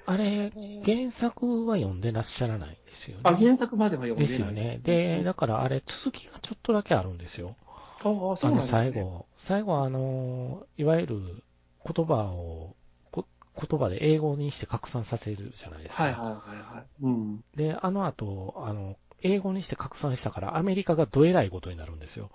[0.05, 0.51] あれ、
[0.83, 3.21] 原作は読んでらっしゃらないんですよね。
[3.23, 4.29] あ、原作までは読んでない。
[4.29, 4.81] ですよね。
[4.83, 7.55] で、だからあれ、続きがちょっとだけあるんですよ。
[8.03, 8.71] ああ、そうなんですね。
[8.71, 11.43] 最後、最後あの、いわゆる
[11.85, 12.75] 言葉を、
[13.55, 16.03] 言葉で英語にして拡散させるじゃないですか。
[16.03, 17.03] はいはいはいはい。
[17.03, 17.43] うん。
[17.55, 22.29] で、あの後、あの、英語にして拡散したから、アメリカがどえらいことになるんですよ。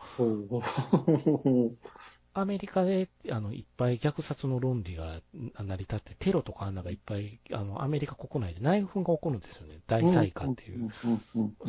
[2.35, 5.21] アメリカで、あの、いっぱい虐殺の論理が
[5.59, 9.81] 成り立って、テロとかあんながいっぱい、あの、アメリカ国内で内紛が起こるんですよね。
[9.87, 10.91] 大災禍っていう。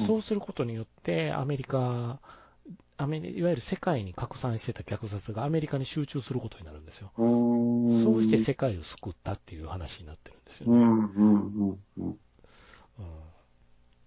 [0.08, 2.20] そうすることによって、アメリカ、
[2.98, 7.12] アメいわゆる世界に拡散してた虐殺がアメリカに集中することになるんですよ。
[7.16, 10.78] そうして世界を救ったっていう話になってるんですよね。
[13.00, 13.29] うん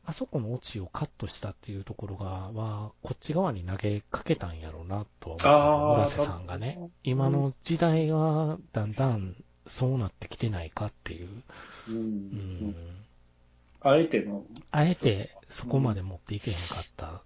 [0.04, 5.96] あそこのオチをカットしたっていうところが、は、こっち側に投げかけたんやろうな、とは思う。
[5.96, 6.90] 村瀬さんがね。
[7.04, 9.36] 今の時代は、だんだん、
[9.78, 11.28] そうなってきてないかっていう。
[11.88, 11.94] うん。
[11.94, 12.06] ううん
[12.70, 12.74] ん。
[13.80, 15.30] あえての、あえて、
[15.60, 17.24] そこまで持っていけへんかった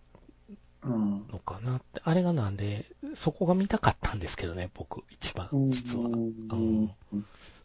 [0.82, 1.26] うん。
[1.28, 2.02] のかなって。
[2.04, 2.84] あれがなんで、
[3.24, 6.08] そこが見たかったんですけどね、僕、一番、実は。
[6.08, 6.94] うん。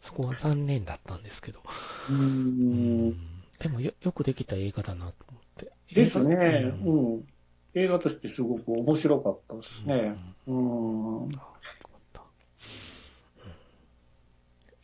[0.06, 1.60] そこは残念だったんですけど。
[2.08, 2.12] う。
[2.12, 3.31] うんん
[3.62, 5.72] でもよ、よくできた映画だなと思って。
[5.94, 6.34] ですね。
[6.84, 7.24] うんうん。
[7.74, 10.16] 映画としてすごく面白かったですね。
[10.48, 11.28] うん。
[11.28, 12.20] あよかった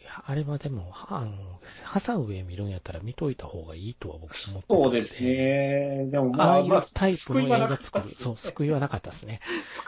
[0.00, 5.22] いや、あれはでも、はあの、ハサウェイ見るんやったら見といた方がいいとは僕思ってそうです。
[5.22, 6.08] ね。
[6.10, 9.40] でもまあ、ああタイプの映画作るそう、救いはなかったですね。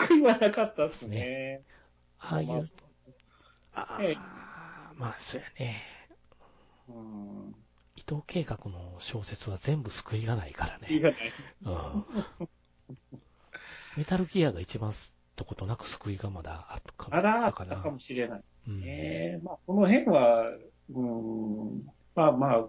[0.09, 1.63] 救いはなかったですね。
[2.19, 2.69] ああいう、
[3.73, 5.83] あええあ、まあ、そうやね。
[6.89, 7.55] うん。
[8.01, 10.89] 伊藤計画の小説は全部救いがないからね。
[10.91, 11.21] いいがない。
[11.65, 12.05] うん。
[13.97, 14.95] メタルギアが一番
[15.37, 17.55] とことなく救いがまだあったかあら、あっ。
[17.55, 18.43] たかもしれない。
[18.69, 20.45] うんねまあ、この辺は、
[20.95, 22.69] うん、まあまあ、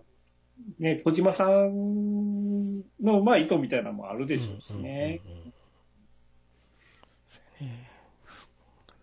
[0.79, 5.21] ね、小島さんの、まあ、意図みたいなのもあるでしょうしね。
[5.25, 5.53] うんうんうんうん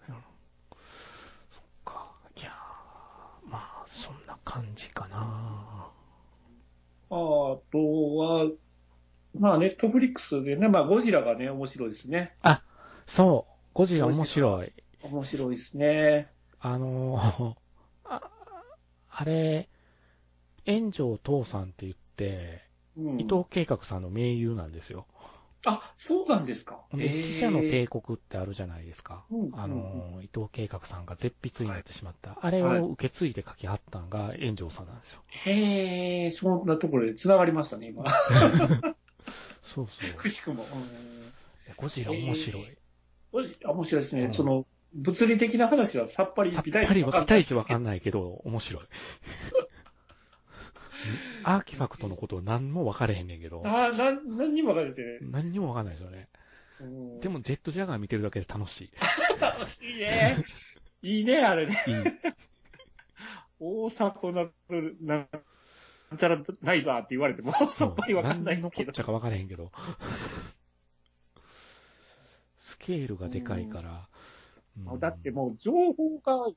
[0.09, 2.13] そっか。
[2.37, 5.68] いやーまあ、そんな感じかな。
[7.11, 7.79] あと
[8.17, 8.51] は、
[9.39, 12.35] まあ、ネットフリックスでね、まあ、ゴジラがね、面白いですね。
[12.43, 12.63] あ、
[13.17, 13.75] そう。
[13.75, 14.73] ゴジラ面白い。
[15.03, 16.29] 面白いですね。
[16.61, 17.55] あのー
[18.05, 18.31] あ、
[19.11, 19.69] あれ、
[20.67, 22.63] 炎上父さんって言って、
[22.97, 25.07] うん、伊藤計画さんの盟友なんですよ。
[25.67, 26.85] あ、そうなんですか。
[26.93, 29.27] で死者の帝国ってあるじゃないですか。
[29.31, 32.39] うんあのー、伊藤計画さんが絶筆になってしまった。
[32.41, 35.23] あれはいを受け継いで書きはったんが炎上さんなんですよ。
[35.47, 38.05] へえ、そんなところで繋がりましたね、今。
[39.75, 39.91] そうく
[40.23, 40.31] そう。
[40.31, 40.65] しくも。
[40.65, 40.69] うん
[41.77, 42.79] ゴジラ面白い。
[43.31, 44.23] ゴジラ面白いですね。
[44.23, 48.83] うんその、物理的な話はさっぱりさっぱりピタイチわかんないけど、面白い。
[51.49, 55.19] アーキファクトのこと何も分かれへんねんけど、ああ、なん、何にも分かれてね。
[55.23, 56.29] 何にも分かんないですよね。
[56.81, 58.91] うんでも、ジェットジャガー見てるだけで楽しい。
[59.41, 60.45] 楽しいね。
[61.03, 62.21] いいね、あれね。
[63.59, 65.29] 大迫なる、なん
[66.19, 69.01] ちゃらないぞって言われても、さっぱりわかんないけど何のこっち。
[69.01, 69.73] ゃか分からへんけど。
[72.61, 74.09] スケールがでかいから。
[74.87, 76.53] うんだってもう情報が、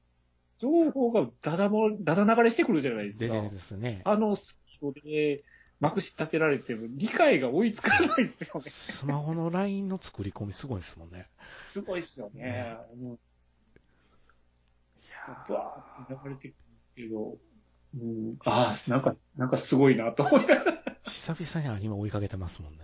[0.59, 3.41] 情報がだだも、だだ流れしてくるじゃないですでか。
[3.49, 4.01] ですね。
[4.05, 4.41] あのス
[4.81, 5.43] ピードで、
[5.79, 8.71] まくし立てられても、理解が追いつかないですよね。
[8.99, 11.27] スマホの LINE の作り込みすごいですもんね。
[11.73, 12.77] すごいですよね。
[12.93, 13.19] うん
[15.01, 16.55] いやブワーって流れてくる
[16.95, 17.37] けど、
[17.93, 20.83] うん、ああ、なんか、なんかすごいなと思いながら。
[21.27, 22.79] 久々にアニメ追いかけてますもんね。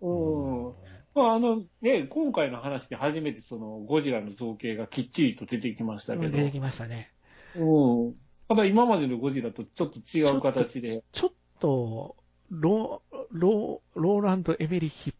[0.00, 0.74] うん。
[1.14, 7.12] まあ、あの、ね、今回の話で初めてその、ゴジラの造形がきっちりと出てきましたけど、出てきましたね。
[7.56, 8.14] うん。
[8.48, 11.30] ただ今までのゴジラとちょっと違う形で、ちょっ
[11.60, 12.16] と、
[12.50, 15.14] ロー、ロー、ローランド・エメリヒっ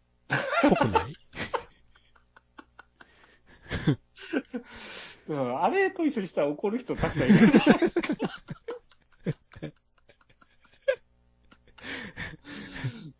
[0.69, 1.13] ぽくない？
[5.27, 8.01] うん、あれと一緒にしたら怒る人たくさんいるんじゃないですか。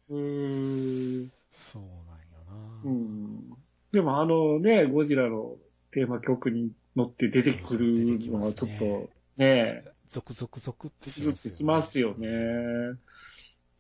[0.10, 1.32] うーん。
[1.74, 2.82] そうなんよな。
[2.86, 3.50] うん。
[3.92, 5.58] でもあのね、ゴジラの
[5.92, 9.84] テーマ曲に乗って出てくるのはちょっとね、
[10.14, 12.28] ゾクゾクゾクってドキドキしますよね。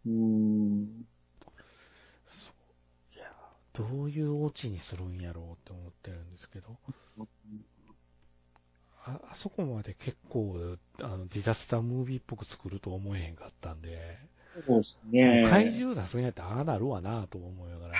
[0.05, 1.05] うん。
[3.13, 3.25] いや、
[3.73, 6.77] どういうオチにするんやろうって思ってるんですけど。
[9.05, 14.17] ああそこまで結構、あの、ディザスタームービーっぽく作ると思えへんかったんで、
[14.65, 15.47] そうですね。
[15.49, 17.93] 怪獣出すんやったらああなるわなと思いながら、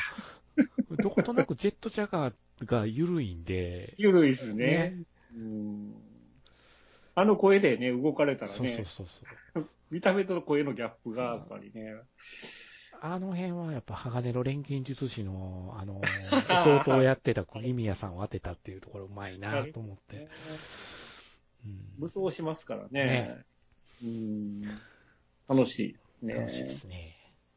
[1.01, 5.03] どことなくジェットジャガーが緩いんで、ゆるいですね。
[5.33, 6.06] うん。
[7.19, 9.07] あの声でね、動かれたらそうそうね、そう
[9.55, 9.67] そう。
[9.89, 11.95] 見た目と声のギャップがやっぱりね。
[13.01, 15.99] あの辺はやっぱ鋼の錬金術師の、あの、
[16.81, 20.17] 弟をやってた釘宮さんを当てたっていうところうまいなと思って。
[20.17, 20.29] うん
[21.97, 23.03] 武装しますからね。
[23.03, 23.45] ね
[24.03, 24.61] うん。
[25.49, 26.33] 楽しいですね。
[26.35, 27.15] 楽しいですね。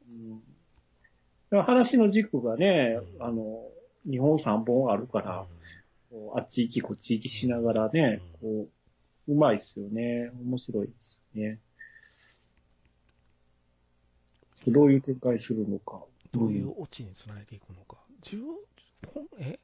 [0.08, 3.68] うん話の軸がね、うんあの、
[4.08, 5.46] 日本3本あるから、
[6.08, 8.68] こうあっち行きこっち行きしながらね、こう、
[9.30, 10.30] うまいですよね。
[10.42, 11.58] 面白いですよね。
[14.66, 16.02] どういう展開するのか。
[16.32, 17.96] どういうオチにつないでいくのか。
[18.22, 18.38] 十
[19.38, 19.58] え、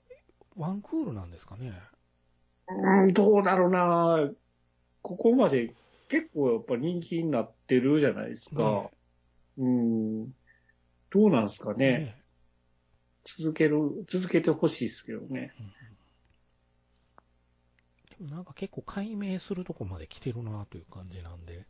[0.57, 1.73] ワンクールなんですかね？
[2.69, 4.31] うん、どうだろうな
[5.03, 5.75] ここまで
[6.09, 8.63] 結構やっぱ人気になってるじゃないですか。
[8.63, 8.91] ね
[9.59, 10.25] うん。
[11.11, 12.17] どうなんですかね。
[13.39, 15.53] 続ける、続けてほしいですけどね。
[15.59, 15.71] でも
[18.21, 21.67] なんか結構解明するとこまで来てるなという感じなんで。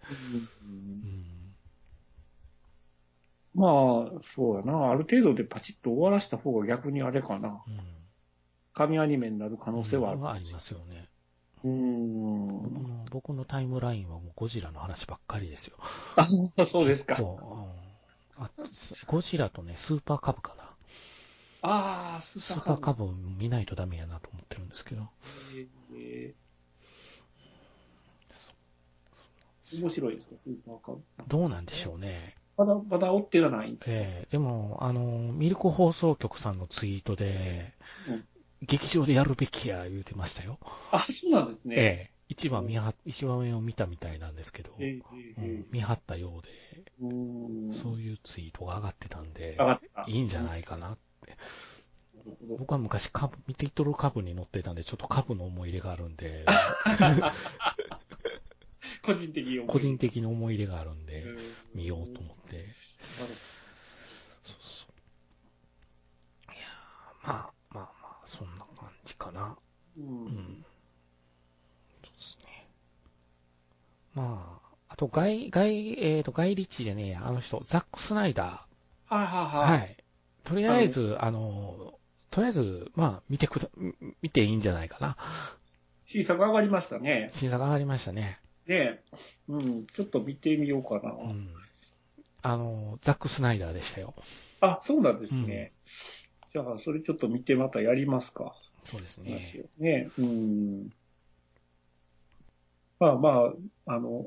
[0.62, 0.74] うんう
[1.06, 1.54] ん。
[3.54, 4.90] まあ、そうやな。
[4.90, 7.48] ある程度でパチッと終わらした方が逆にあれかな。
[7.66, 7.80] うん。
[8.74, 10.20] 神アニメになる可能性はある。
[10.20, 11.08] はありますよね。
[11.64, 13.04] うーん。
[13.10, 15.76] 僕のタイムラインはもうゴジラの話ばっかりですよ。
[16.16, 16.28] あ、
[16.70, 17.16] そうですか。
[19.08, 20.65] ゴジラとね、スーパーカブかな。
[21.68, 23.04] ああ、ススーパーカブ
[23.38, 25.02] 見ないとダメやなと思ってるんですけど。
[25.94, 26.46] えー
[29.72, 31.02] 面白いですか、スーパーカブ。
[31.26, 32.36] どうなんでしょうね。
[32.56, 35.00] まだ、まだ追ってはないんですええでも、あの、
[35.32, 37.74] ミルク放送局さんのツイートで、
[38.08, 38.24] うん
[38.62, 40.58] 劇場でやるべきや言うてましたよ。
[40.90, 41.76] あ、そうなんですね。
[41.76, 45.02] ええ一番見は、一番目を見たみたいなんですけど、えー
[45.38, 46.48] うん見張ったようで。
[47.82, 49.58] そういうツイートが上がってたんで。
[50.08, 50.88] いいんじゃないかな。
[50.88, 50.96] な
[52.48, 56.44] 僕は昔株、見ていとる株に乗ってたんで、ちょっと株の思い入れがあるんで、
[59.04, 61.36] 個人的に思い個人的に思い入れがあるんで、うん
[61.74, 62.66] 見ようと思って。
[63.18, 63.32] そうそ
[66.48, 66.52] う。
[66.52, 67.90] いやーまあまあま
[68.22, 69.56] あ、そんな感じかな。
[69.96, 70.10] ほどう。
[70.10, 70.64] うんん。
[72.02, 72.68] そうですね。
[74.14, 78.66] まあ、あと、ガイ、ガイ、えっ、と、ガイリッチじゃねえや、あの人、ザック・スナイダ
[79.08, 79.70] はいはいー。
[79.70, 79.80] はい。
[79.80, 80.05] はい。
[80.46, 81.94] とりあえず、あの、
[82.30, 83.68] とりあえず、まあ、見てくだ、
[84.22, 85.16] 見ていいんじゃないかな。
[86.12, 87.30] 新作上がりましたね。
[87.40, 88.38] 審査が上がりましたね。
[88.66, 89.00] ね
[89.48, 89.86] うん。
[89.86, 91.12] ちょっと見てみようかな。
[91.12, 91.48] うん。
[92.42, 94.14] あの、ザック・スナイダーでしたよ。
[94.60, 95.72] あ、そうなんですね。
[96.52, 98.54] じゃあ、それちょっと見てまたやりますか。
[98.90, 99.64] そうです話ね。
[99.80, 100.10] をね。
[100.18, 100.92] うん。
[103.00, 103.30] まあま
[103.86, 104.26] あ、あの、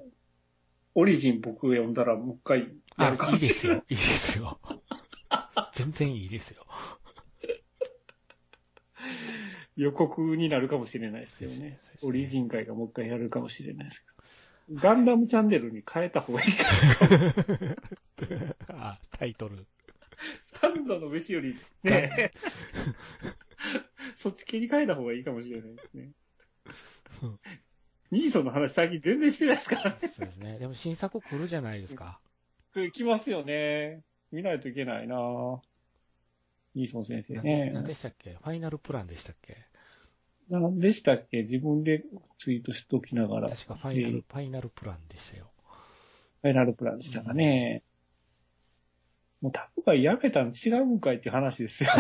[0.95, 2.65] オリジン僕読んだらもう一回や
[2.97, 3.84] あるか、もいいですしれないよ。。
[3.89, 4.03] いいで
[4.34, 4.59] すよ。
[5.80, 6.65] 全然いいですよ。
[9.77, 11.59] 予告になるかもしれないですよね。
[11.59, 14.05] ねオリジン会がもう一回やるかもしれないですけ
[14.73, 14.82] ど。
[14.82, 16.63] ガンダムチャンネルに変えた方がいいか
[18.67, 18.75] な。
[18.91, 19.65] あ、タイトル。
[20.61, 22.34] 三度の飯よりね、
[24.21, 26.11] そっち系に変えた方がいいかもしれないですね。
[27.23, 27.39] うん
[28.11, 30.11] ニーソンの話最近全然してないですからね。
[30.17, 30.57] そうですね。
[30.57, 32.19] でも新作来るじゃないですか。
[32.73, 34.03] 来ますよね。
[34.32, 35.15] 見ないといけないな
[36.80, 37.71] ニーソン先生ね。
[37.73, 38.38] 何でしたっけ？
[38.41, 39.57] ファイナルプランでしたっけ？
[40.49, 41.43] 何でしたっけ？
[41.43, 42.03] 自分で
[42.43, 43.49] ツイートしときながら。
[43.49, 45.51] 確かファイナル、えーファイナルプランでしたよ。
[46.41, 47.84] ファイナルプランでしたかね。
[49.41, 51.89] もうタブがやめたの違うんかいっていう話ですよ。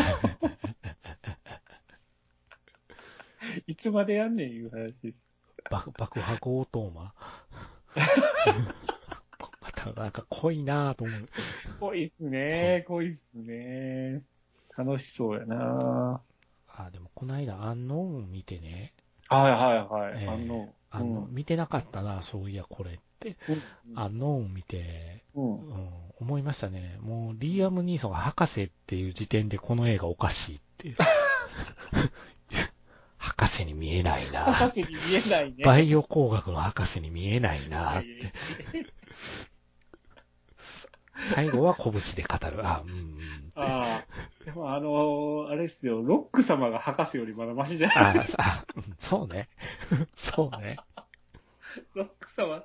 [3.67, 5.17] いつまでやんねんいう話です。
[5.69, 7.13] 爆爆破強盗魔？
[9.61, 11.29] またなんか濃いなぁと思う。
[11.79, 12.83] 濃いっすね。
[12.87, 14.21] 濃いっすね。
[14.79, 16.21] 楽しそうやな
[16.67, 18.93] あ、でもこの間アンノーン見てね。
[19.27, 20.23] はいはいはい。
[20.23, 23.37] えーあの、あの、うん見てなかったな、そういやこれって。
[23.49, 25.89] うんアンノーン見て、うんうん、
[26.21, 26.97] 思いましたね。
[27.01, 30.97] もう、リアム・ニーソンが博士っていう時点でこの映画おかしいっていう。
[33.17, 35.65] 博士に見えないな博士に見えないね。
[35.65, 38.07] バイオ工学の博士に見えないなって。
[41.35, 42.65] 最後は拳で語る。
[42.67, 43.51] あ、うんうん。
[43.55, 44.05] ああ。
[44.45, 47.93] でもあのーあれですよ、ロック様が博士よりまだマシじゃな
[48.23, 48.33] い？
[48.37, 49.49] あ、あ、うんそうね。
[50.35, 50.77] そうね。
[51.93, 52.63] ロック様、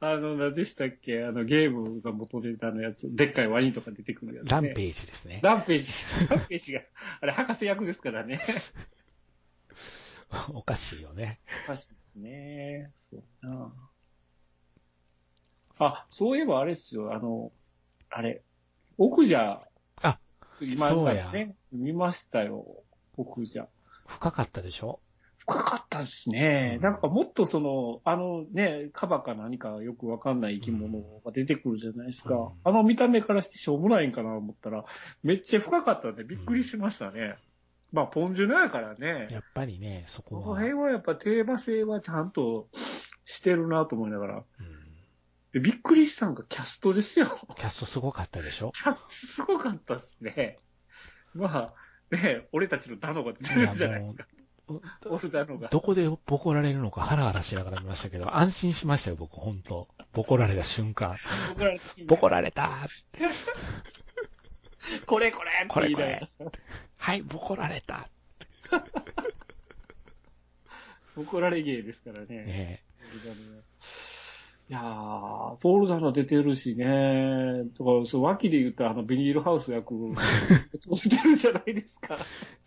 [0.00, 1.24] あの、何でしたっけ？
[1.24, 4.50] あの、ゲームが元ネタのやつ、でっかいワニとか出てくるやつ、ね。
[4.50, 5.40] ランページですね。
[5.42, 5.88] ランページ。
[6.28, 6.80] ランページが、
[7.20, 8.40] あれ、博士役ですからね。
[10.52, 11.40] おかしいよね。
[11.66, 12.92] 確かですね。
[13.10, 13.72] そうだな。
[15.78, 17.52] あ、そういえばあれですよ、あの、
[18.16, 18.42] あれ、
[18.96, 19.60] 奥じゃ、
[20.02, 20.18] あ、
[20.60, 22.64] 今そうやね、見ましたよ、
[23.16, 23.66] 奥じゃ。
[24.06, 25.00] 深かったでしょ？
[25.46, 26.74] 深かったですね。
[26.76, 32.34] うんなんかもっとその、あのね、カバか何かよくわかんない生き物が出てくるじゃないですか。
[32.34, 34.84] うんあの見た目からしてしょうもないんかなと思ったら、
[35.22, 37.36] めっちゃ深かったんでびっくりしましたね。
[37.92, 39.28] まあ、ポンジュノやからね。
[39.30, 40.42] やっぱりね、そこは。
[40.42, 42.68] この辺はやっぱテーマ性はちゃんと
[43.38, 44.36] してるなと思いながら。
[44.36, 44.44] うん
[45.54, 47.38] でびっくりしたのがキャストですよ。
[47.56, 48.72] キャストすごかったでしょ？
[48.72, 48.98] キャス
[49.36, 50.58] トすごかったですね。
[51.32, 51.72] ま
[52.10, 54.34] あ、ね、俺たちのダノが出ていやるじゃないもですか。
[54.68, 54.80] う、
[55.14, 55.68] オルダノが。
[55.68, 61.16] どこでボコられるのかハラハラしながら見ましたけど、安心しましたよ、僕、本当ボコられた瞬間。
[61.50, 62.88] ボコられてボコられた
[65.06, 66.30] これこれってこれこ言いながられ。
[66.96, 68.08] はい、ボコられた
[71.16, 72.26] 怒られ芸ですからね。
[72.26, 72.82] ね
[74.70, 77.64] いやー、ポール・ダノ出てるしね。
[77.76, 79.94] とか、そう、脇で言ったあの、ビニールハウス役、
[81.04, 82.16] 出てるじゃないですか。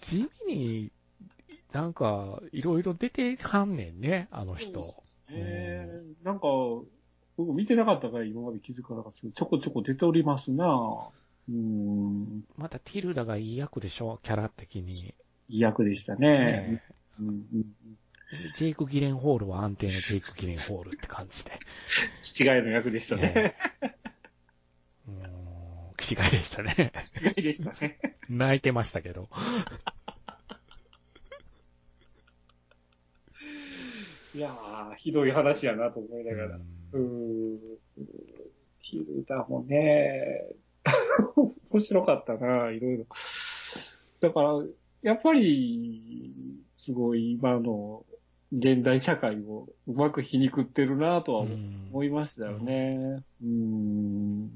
[0.02, 0.92] 地味に、
[1.72, 4.86] なんか、いろいろ出てはんねんね、あの人。
[5.30, 6.48] ええなんか、
[7.36, 10.66] 僕見てなかったから今まで気づかなかったけど、ちょこちょこ出ておりますな
[11.50, 12.46] うーん。
[12.58, 15.16] またティルダがいい役でしょ、キャラ的に。
[15.50, 16.28] いい役でしたね。
[16.28, 16.84] ね
[17.20, 17.66] うんうん
[18.58, 21.60] ジェイク・ギレンホールは安定のジェイク・ギレンホールって感じで。
[22.56, 23.56] 違いの役でしたね。
[25.08, 26.92] うーん、気違いでしたね。
[27.36, 28.00] 違いでしたね。
[28.30, 29.30] 泣いてましたけど。
[34.36, 36.60] いやー、ひどい話やなと思いながら。
[36.94, 37.60] うん。
[38.82, 40.44] ヒルダもね、
[41.72, 43.06] 面白かったな、いろいろ。
[44.20, 44.50] だから、
[45.02, 46.34] やっぱり、
[46.86, 48.06] すごい今の
[48.52, 53.24] 現代社会をうまく皮肉ってるなとはん思いましたよね。
[53.44, 54.50] うーん。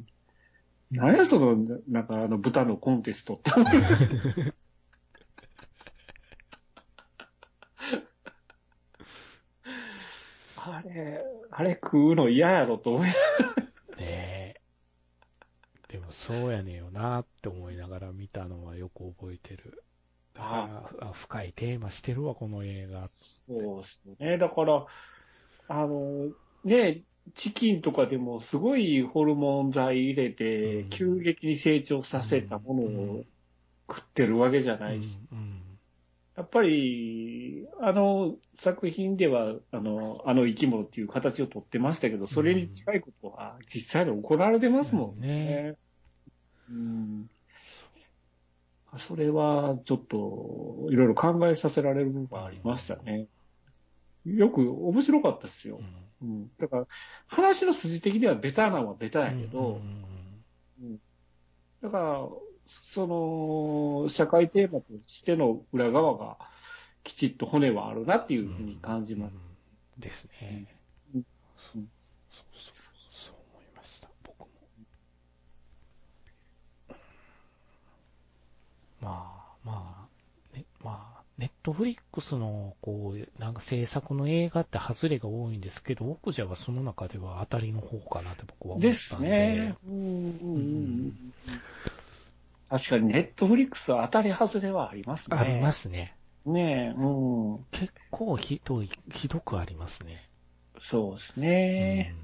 [0.91, 1.55] 何やその、
[1.89, 3.51] なんかあの豚のコンテストって。
[10.63, 14.61] あれ、あれ食うの嫌やろと思いながらねえ。
[15.91, 19.83] でもそうやねんよなって思いながら見たのはよく覚えてる。
[20.37, 23.07] あ深いテーマしてるわ、この映画。
[23.47, 24.37] そうですね。
[24.37, 24.85] だから、
[25.67, 26.29] あの、
[26.63, 27.03] ね、
[27.43, 33.23] チキンとかでもすごいホルモン剤入れてうん、急激に成長させたものを
[33.87, 35.61] 食ってるわけじゃないし、うん
[36.37, 45.75] やっぱり、あの作品では、あの、あの生き物っていう形をとってましたけど、それに近いことは実際に行われてますもんね。
[46.69, 47.29] うん。
[49.07, 53.27] それはちょっと、いろいろ考えさせられる部分がありましたね。
[54.25, 55.79] よく面白かったですよ
[56.21, 56.25] う。
[56.25, 56.51] んうん。
[56.59, 56.87] だから、
[57.27, 59.75] 話の筋的にはベタなのはベタやけど、
[60.79, 60.99] うん
[61.81, 62.27] だから、
[62.93, 66.37] その、社会テーマとしての裏側が、
[67.03, 69.33] きちっと骨はあるなっていうふうに感じます。
[69.33, 70.67] うんですね。
[71.15, 71.23] うん
[71.73, 72.81] そうそうそう、
[73.27, 74.45] そう思いました、僕も。
[79.01, 80.07] まあ、ま
[80.53, 89.27] あ、ね、まあ、ネットフリックスの、こう、なんか制作の映画って外れが多いんですけど、奥者はその中では当たりの方かなって僕は思でったんで。
[89.27, 89.77] すね。
[89.87, 90.57] うんうんうんう
[91.07, 91.33] ん
[92.69, 95.37] 確かにネットフリックスは当たり外れはありますね。
[95.37, 96.15] ありますね。
[96.45, 97.65] ねえ、うん。
[97.71, 98.89] 結構ひどい、
[99.21, 100.29] ひどくありますね。
[100.89, 102.15] そうですうね。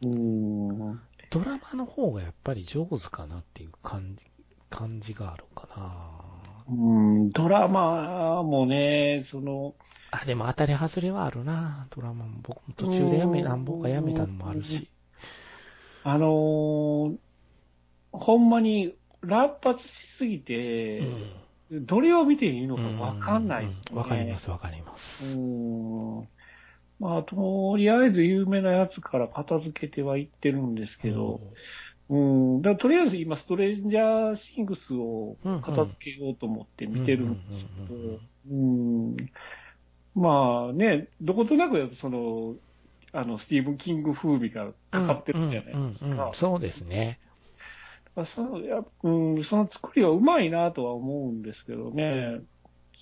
[0.00, 1.00] んうん。
[1.30, 4.24] ドラマの方がやっぱり上手かなっていう感じ、
[4.72, 6.22] 感じがあるかな。
[6.68, 9.74] うん、ドラマもね、その、
[10.10, 11.88] あ、でも当たり外れはあるな。
[11.94, 14.90] ドラマも僕も途中でやめ、うん何本かやめたのもあるし。
[16.04, 17.16] あのー
[18.14, 19.84] ほんまに乱発し
[20.18, 21.00] すぎうて、
[21.80, 21.86] ん。
[21.86, 23.82] どれを見ていいのかわかんないですね。
[23.92, 25.24] うんわかります、わかります。
[25.24, 25.26] う
[26.22, 26.28] ん。
[26.98, 31.40] まあ、とりあえず有名なやつから片付けてはいってるんですけど、
[32.12, 32.62] うん。
[32.62, 38.18] だからとりあえず今、ストレンジャーシングスを片付けようと思って見てるんですけど、
[38.50, 39.16] うん。
[40.14, 42.54] まあね、どことなく、その、
[43.14, 46.34] あの、スティーブン・キング風味がかかってるじゃないですうんうんうんうん。
[46.34, 47.18] そうですね。
[48.34, 52.40] そのやうん、その作りはうまいなとは思うんですけどね、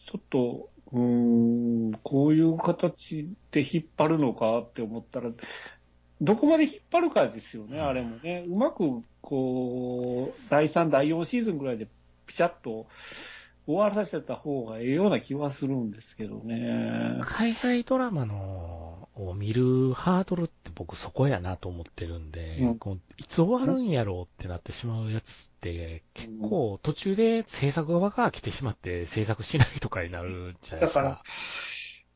[0.08, 5.30] ちょっと、うん、こういう形で引っ張るのかって思ったら、
[6.20, 8.44] どこまで引っ張るかですよね、あれもね。
[8.46, 11.86] うまく、こう、第3、第4シーズンぐらいで
[12.26, 12.86] ピシャッと
[13.66, 17.20] 終わらせた方がええような気はするんですけどね。
[17.22, 25.26] 海外ドラマのを見るハードルって僕そこやなと思ってるんで、うんこういつ終わるんやろうってなってしまうやつっ
[25.60, 31.02] て結構途中で制作側が来てしまって制作しないとかになるじゃないですか。
[31.02, 31.22] だから、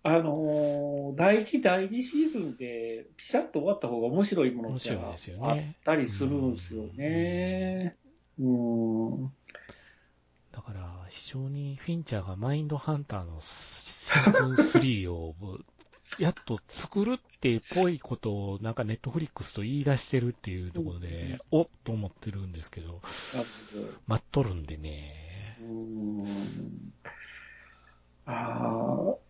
[0.07, 7.97] あのー第1、第2シーズンでピシャッと終わった方が面白いものってあっねたりするんですよね。
[8.39, 9.25] うん。
[10.53, 15.35] だから非常にフィンチャーがマインドハンターのシーズン3を
[16.19, 23.01] やっと作るってっぽいことをなんかネットフリックスと言い出してるっていうところで、おっと思ってるんですけど、
[24.07, 25.59] 待っとるんでね。
[25.63, 26.25] うん。
[28.27, 29.24] ああ、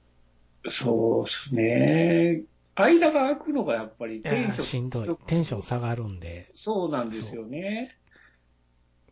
[0.83, 2.43] そうですね。
[2.75, 4.67] 間が空くのがやっぱりテンション。
[4.67, 5.17] しんどい。
[5.29, 6.51] テンション下がるんで。
[6.57, 7.97] そうなんですよね。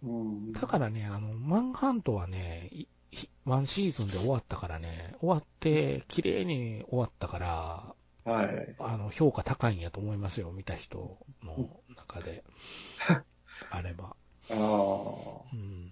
[0.03, 0.53] うん。
[0.53, 2.71] だからね、あの、マンハントはね、
[3.45, 7.95] ワンシーズンで終わったからね、終わって、綺麗に終わったから、
[8.25, 8.77] はい。
[8.79, 12.45] あの、評価高いんやと思いますよ、見た人の中で。
[13.71, 14.17] あれば。
[14.51, 14.55] ああ。
[15.53, 15.91] うん。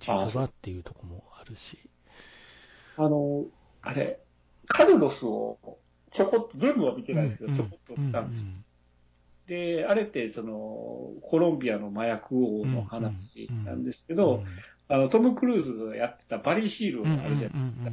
[0.00, 1.90] 実はっていうとこもあるし。
[2.96, 3.44] あの、
[3.86, 4.18] あれ、
[4.66, 5.58] カルロスを
[6.16, 8.44] ちょこっと、全部は見てないですけど、ちょこっと見たんです。
[9.48, 14.42] で、あれって、その、コロンビアの麻薬王の話なんですけど、
[14.88, 17.90] あの、トム・クルーズがやってたバリー・シールあるじゃないですか。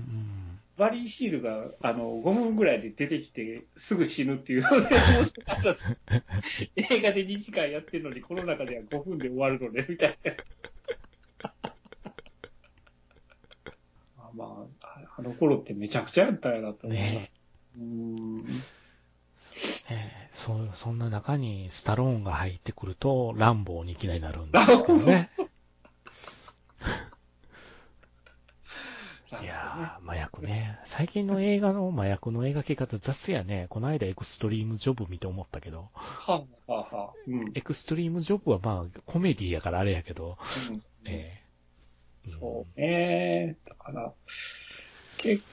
[0.77, 4.63] バリー・シールが、あの、5分ぐらいで出てきて、すぐ死ぬっていう
[6.75, 10.33] 映画で2時間やってるのに、この中では5分で終わるのね、みたいな。
[14.35, 14.65] ま
[15.05, 17.13] あ、あの頃ってめちゃくちゃやったんやなと思います。
[17.13, 17.31] ね、
[17.77, 18.45] うん
[19.89, 25.29] えー、そう、そんな中にスタローンが入ってくると、ランボーにいきなりなるんですけどね。
[29.41, 30.77] いやー、麻薬ね。
[30.95, 33.65] 最近の映画の麻薬の描き方雑やね。
[33.69, 35.89] この間エクストリームジョブ見て思ったけど。
[35.93, 37.51] はあ、はあ、うん。
[37.55, 40.37] エクストリームジョブはまあ、コメディやからあれやけど。
[40.69, 43.57] うん、えー、そうね。
[43.67, 44.13] だから、
[45.23, 45.43] 結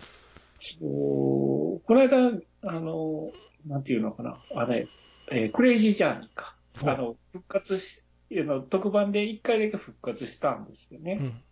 [0.81, 2.17] 構、この間、
[2.63, 3.31] あの、
[3.67, 4.89] なんていうのかな、あれ、
[5.33, 6.57] えー、クレイジージャーニーか。
[6.83, 7.83] あの、復活し、
[8.31, 11.19] の特番で一回だけ復活したんですよね。
[11.21, 11.43] うん、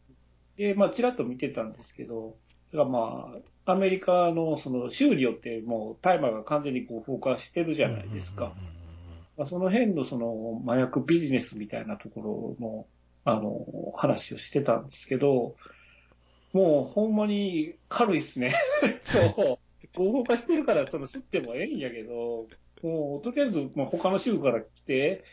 [0.57, 2.37] で、まあ、ちらっと見てたんですけど、
[2.73, 3.33] ま
[3.67, 8.55] あ、アメリカのその州によってもう大麻が完全にこう風化してるじゃないですか。
[9.37, 12.87] まあ、その辺のその麻薬ビジネスみたいなところの、
[13.25, 13.65] あの、
[13.97, 15.55] 話をしてたんですけど、
[16.53, 18.55] もうほんまに軽いっすね。
[19.37, 19.59] そう。
[19.97, 22.47] 合法化してるから、その吸ってもええんやけど、
[22.83, 25.25] もう、とりあえず、まあ、他の州から来て、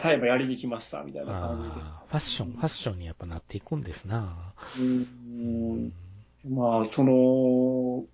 [0.00, 1.80] タイムやりに来ました、みたいな感じで。
[1.80, 5.92] ファッション、ファッションにやっぱなっていくんですなうん。
[6.48, 8.04] まあ、その、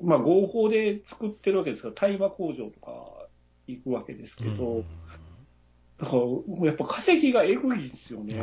[0.00, 3.28] まあ、合法で作ってるわけですから、大麻工場とか
[3.66, 4.84] 行くわけですけど、
[6.00, 8.34] だから、やっぱ化石がエグいですよね。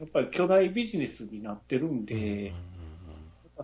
[0.00, 2.54] やっぱり巨大ビジネスになってるんで、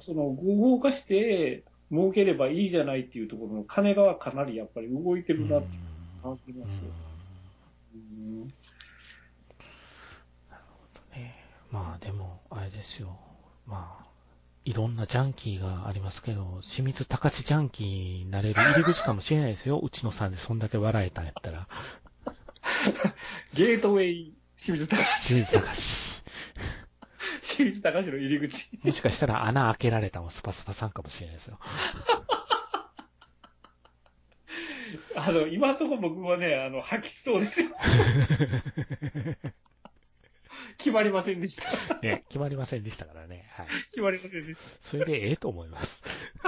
[0.00, 5.68] その合法化して儲ければいいじゃないっていうところの金がかなりやっぱり動いてるなって
[6.22, 6.74] 感じますよ。
[7.94, 8.40] うん
[10.50, 11.34] なるほどね。
[11.70, 13.18] まあでも、あれですよ。
[13.66, 14.06] まあ、
[14.66, 17.86] いろんなジャンキーがありますけど、清水隆ジャンキー
[18.24, 19.78] になれる入り口かもしれないですよ。
[19.78, 21.66] うちのさんでそんだけ笑えたんやったら。
[23.56, 25.06] ゲートウェイ清水隆。
[25.28, 26.15] 清水隆。
[27.56, 28.54] 清水隆の入り口。
[28.84, 31.58] もしかしたら穴開けられたのスパスパさんかもしれないですよ。
[35.16, 37.70] あの、今のところ僕はね、あの、吐きそうですよ。
[40.78, 41.98] 決まりませんでした。
[42.00, 43.48] ね、決まりませんでしたからね。
[43.52, 43.66] はい。
[43.90, 44.60] 決まりませんでした。
[44.90, 45.88] それでええと思います。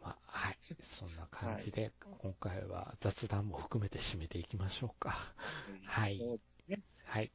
[0.00, 0.58] まはい。
[0.98, 5.34] そんな感じで、はい、今回は雑談も含めて締めていきましょうか。
[5.84, 6.20] はい。
[7.04, 7.32] はい。